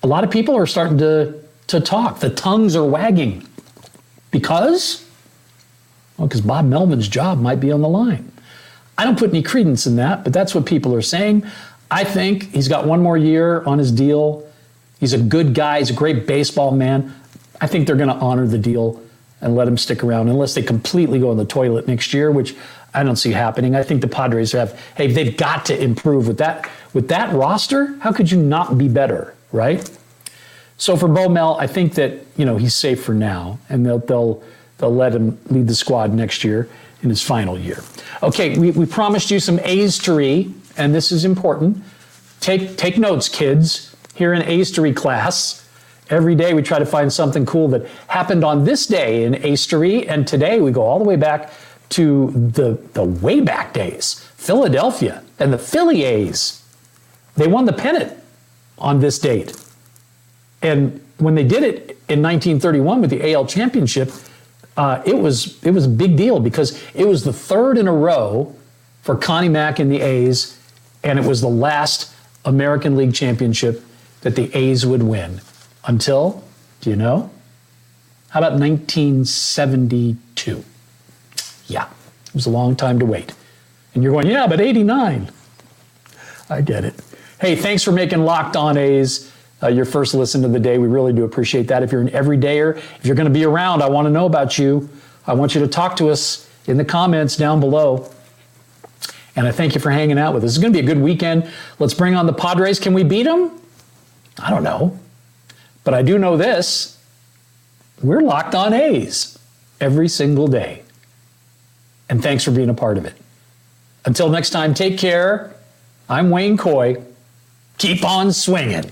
A 0.02 0.08
lot 0.08 0.24
of 0.24 0.32
people 0.32 0.56
are 0.56 0.66
starting 0.66 0.98
to, 1.00 1.42
to 1.68 1.80
talk. 1.80 2.20
The 2.20 2.30
tongues 2.30 2.76
are 2.76 2.86
wagging. 2.86 3.46
Because? 4.32 5.06
Well, 6.18 6.28
because 6.28 6.42
Bob 6.42 6.66
Melvin's 6.66 7.08
job 7.08 7.40
might 7.40 7.60
be 7.60 7.72
on 7.72 7.82
the 7.82 7.90
line. 7.90 8.32
I 8.98 9.06
don't 9.06 9.18
put 9.18 9.30
any 9.30 9.42
credence 9.42 9.88
in 9.88 9.96
that, 9.96 10.24
but 10.24 10.34
that's 10.34 10.54
what 10.54 10.66
people 10.66 10.94
are 10.94 11.02
saying. 11.02 11.46
I 11.90 12.04
think 12.04 12.52
he's 12.54 12.68
got 12.68 12.86
one 12.86 13.02
more 13.02 13.18
year 13.18 13.64
on 13.64 13.80
his 13.80 13.92
deal. 13.92 14.48
He's 15.00 15.14
a 15.14 15.18
good 15.18 15.54
guy. 15.54 15.80
He's 15.80 15.90
a 15.90 15.94
great 15.94 16.28
baseball 16.28 16.72
man. 16.72 17.16
I 17.62 17.68
think 17.68 17.88
they're 17.88 17.96
going 17.96 18.10
to 18.10 18.16
honor 18.16 18.46
the 18.46 18.58
deal 18.58 19.02
and 19.42 19.56
let 19.56 19.68
him 19.68 19.78
stick 19.78 20.04
around 20.04 20.28
unless 20.28 20.54
they 20.54 20.62
completely 20.62 21.20
go 21.20 21.32
in 21.32 21.38
the 21.38 21.46
toilet 21.46 21.88
next 21.88 22.14
year, 22.14 22.30
which 22.30 22.56
I 22.94 23.04
don't 23.04 23.16
see 23.16 23.32
happening. 23.32 23.76
I 23.76 23.84
think 23.84 24.02
the 24.02 24.08
Padres 24.08 24.52
have, 24.54 24.80
hey, 24.96 25.12
they've 25.12 25.36
got 25.36 25.66
to 25.66 25.82
improve 25.82 26.28
with 26.28 26.38
that 26.40 26.70
with 26.94 27.08
that 27.10 27.34
roster. 27.34 27.96
How 28.00 28.12
could 28.12 28.32
you 28.32 28.42
not 28.42 28.78
be 28.78 28.88
better, 28.88 29.36
right? 29.52 29.90
So 30.78 30.96
for 30.96 31.08
Bo 31.08 31.30
Mel, 31.30 31.58
I 31.60 31.68
think 31.68 31.96
that 31.96 32.14
you 32.38 32.46
know 32.46 32.58
he's 32.58 32.74
safe 32.74 33.04
for 33.04 33.14
now, 33.14 33.60
and 33.70 33.86
they'll 33.86 34.00
they'll 34.00 34.44
they'll 34.78 34.96
let 34.96 35.14
him 35.14 35.38
lead 35.50 35.68
the 35.68 35.76
squad 35.76 36.14
next 36.14 36.44
year 36.44 36.70
in 37.04 37.10
his 37.10 37.22
final 37.22 37.58
year. 37.58 37.84
Okay, 38.24 38.58
we, 38.58 38.72
we 38.72 38.86
promised 38.86 39.32
you 39.32 39.40
some 39.40 39.60
A's 39.60 39.98
to 40.00 40.14
and 40.78 40.96
this 40.96 41.12
is 41.12 41.26
important. 41.26 41.84
Take 42.40 42.78
take 42.78 42.98
notes, 42.98 43.30
kids. 43.30 43.96
Here 44.16 44.34
in 44.34 44.42
A's 44.44 44.72
to 44.72 44.94
class, 44.94 45.68
every 46.10 46.36
day 46.36 46.54
we 46.54 46.62
try 46.62 46.80
to 46.80 46.86
find 46.86 47.12
something 47.12 47.46
cool 47.46 47.70
that 47.70 47.86
happened 48.08 48.44
on 48.44 48.66
this 48.66 48.86
day 48.86 49.24
in 49.24 49.36
A's 49.36 49.66
to 49.68 49.78
read, 49.78 50.06
and 50.06 50.28
today 50.28 50.60
we 50.60 50.72
go 50.72 50.82
all 50.82 51.00
the 51.00 51.06
way 51.06 51.16
back 51.16 51.52
to 51.90 52.32
the 52.32 52.80
the 52.94 53.04
way 53.04 53.42
back 53.42 53.74
days, 53.74 54.20
Philadelphia 54.36 55.24
and 55.40 55.52
the 55.52 55.58
Philly 55.58 56.04
A's. 56.04 56.64
They 57.36 57.48
won 57.48 57.66
the 57.66 57.74
pennant 57.74 58.14
on 58.78 59.00
this 59.00 59.20
date. 59.20 59.56
And 60.62 61.02
when 61.18 61.36
they 61.36 61.44
did 61.44 61.64
it 61.64 61.80
in 62.10 62.22
1931 62.22 63.02
with 63.02 63.10
the 63.10 63.34
AL 63.34 63.46
championship, 63.46 64.12
uh, 64.78 65.02
it 65.06 65.18
was 65.18 65.62
it 65.64 65.72
was 65.72 65.86
a 65.86 65.90
big 65.90 66.16
deal 66.16 66.40
because 66.40 66.82
it 66.94 67.06
was 67.06 67.24
the 67.24 67.34
third 67.34 67.78
in 67.78 67.88
a 67.88 67.94
row 67.94 68.56
for 69.02 69.16
Connie 69.16 69.50
Mack 69.50 69.80
and 69.80 69.92
the 69.92 70.02
A's, 70.02 70.58
and 71.04 71.18
it 71.18 71.26
was 71.26 71.42
the 71.42 71.50
last 71.50 72.14
American 72.46 72.96
League 72.96 73.14
championship 73.14 73.84
that 74.22 74.36
the 74.36 74.56
A's 74.56 74.86
would 74.86 75.04
win 75.04 75.42
until, 75.86 76.44
do 76.82 76.90
you 76.90 76.96
know? 76.96 77.30
How 78.30 78.40
about 78.40 78.60
1972? 78.60 80.64
Yeah, 81.70 81.88
it 82.26 82.34
was 82.34 82.46
a 82.46 82.50
long 82.50 82.76
time 82.76 83.00
to 83.00 83.06
wait. 83.06 83.34
And 83.94 84.04
you're 84.04 84.12
going, 84.12 84.28
yeah, 84.28 84.48
but 84.48 84.60
89. 84.60 85.32
I 86.50 86.62
get 86.62 86.84
it. 86.84 86.96
Hey, 87.40 87.56
thanks 87.56 87.84
for 87.84 87.92
making 87.92 88.20
Locked 88.20 88.56
On 88.56 88.76
A's 88.78 89.32
uh, 89.62 89.68
your 89.68 89.86
first 89.86 90.14
listen 90.14 90.44
of 90.44 90.52
the 90.52 90.60
day. 90.60 90.78
We 90.78 90.88
really 90.88 91.14
do 91.14 91.24
appreciate 91.24 91.68
that. 91.68 91.84
If 91.84 91.92
you're 91.92 92.02
an 92.02 92.10
everydayer, 92.10 92.78
if 92.78 93.06
you're 93.06 93.16
going 93.16 93.28
to 93.28 93.34
be 93.34 93.46
around, 93.46 93.82
I 93.82 93.90
want 93.90 94.06
to 94.08 94.12
know 94.12 94.26
about 94.26 94.58
you. 94.58 94.90
I 95.28 95.34
want 95.34 95.54
you 95.54 95.62
to 95.62 95.68
talk 95.68 95.96
to 95.98 96.10
us 96.10 96.50
in 96.66 96.78
the 96.78 96.86
comments 96.86 97.36
down 97.36 97.60
below. 97.60 98.12
And 99.36 99.48
I 99.48 99.52
thank 99.52 99.76
you 99.76 99.82
for 99.82 99.92
hanging 99.92 100.18
out 100.18 100.34
with 100.34 100.44
us. 100.44 100.52
It's 100.52 100.58
going 100.58 100.74
to 100.74 100.82
be 100.82 100.86
a 100.86 100.88
good 100.88 101.02
weekend. 101.02 101.50
Let's 101.78 101.94
bring 101.94 102.16
on 102.16 102.26
the 102.26 102.34
Padres. 102.34 102.80
Can 102.80 102.94
we 102.94 103.04
beat 103.04 103.24
them? 103.24 103.62
I 104.38 104.50
don't 104.50 104.64
know. 104.64 104.98
But 105.84 105.94
I 105.94 106.02
do 106.02 106.18
know 106.18 106.36
this 106.36 106.98
we're 108.02 108.22
locked 108.22 108.56
on 108.56 108.74
A's 108.74 109.38
every 109.82 110.08
single 110.08 110.48
day. 110.48 110.84
And 112.10 112.22
thanks 112.22 112.44
for 112.44 112.52
being 112.52 112.70
a 112.70 112.74
part 112.74 112.98
of 112.98 113.06
it. 113.06 113.14
Until 114.06 114.30
next 114.30 114.50
time, 114.50 114.74
take 114.74 114.98
care. 114.98 115.54
I'm 116.10 116.32
Wayne 116.32 116.58
Coy. 116.58 117.04
Keep 117.78 118.04
on 118.04 118.34
swinging. 118.34 118.90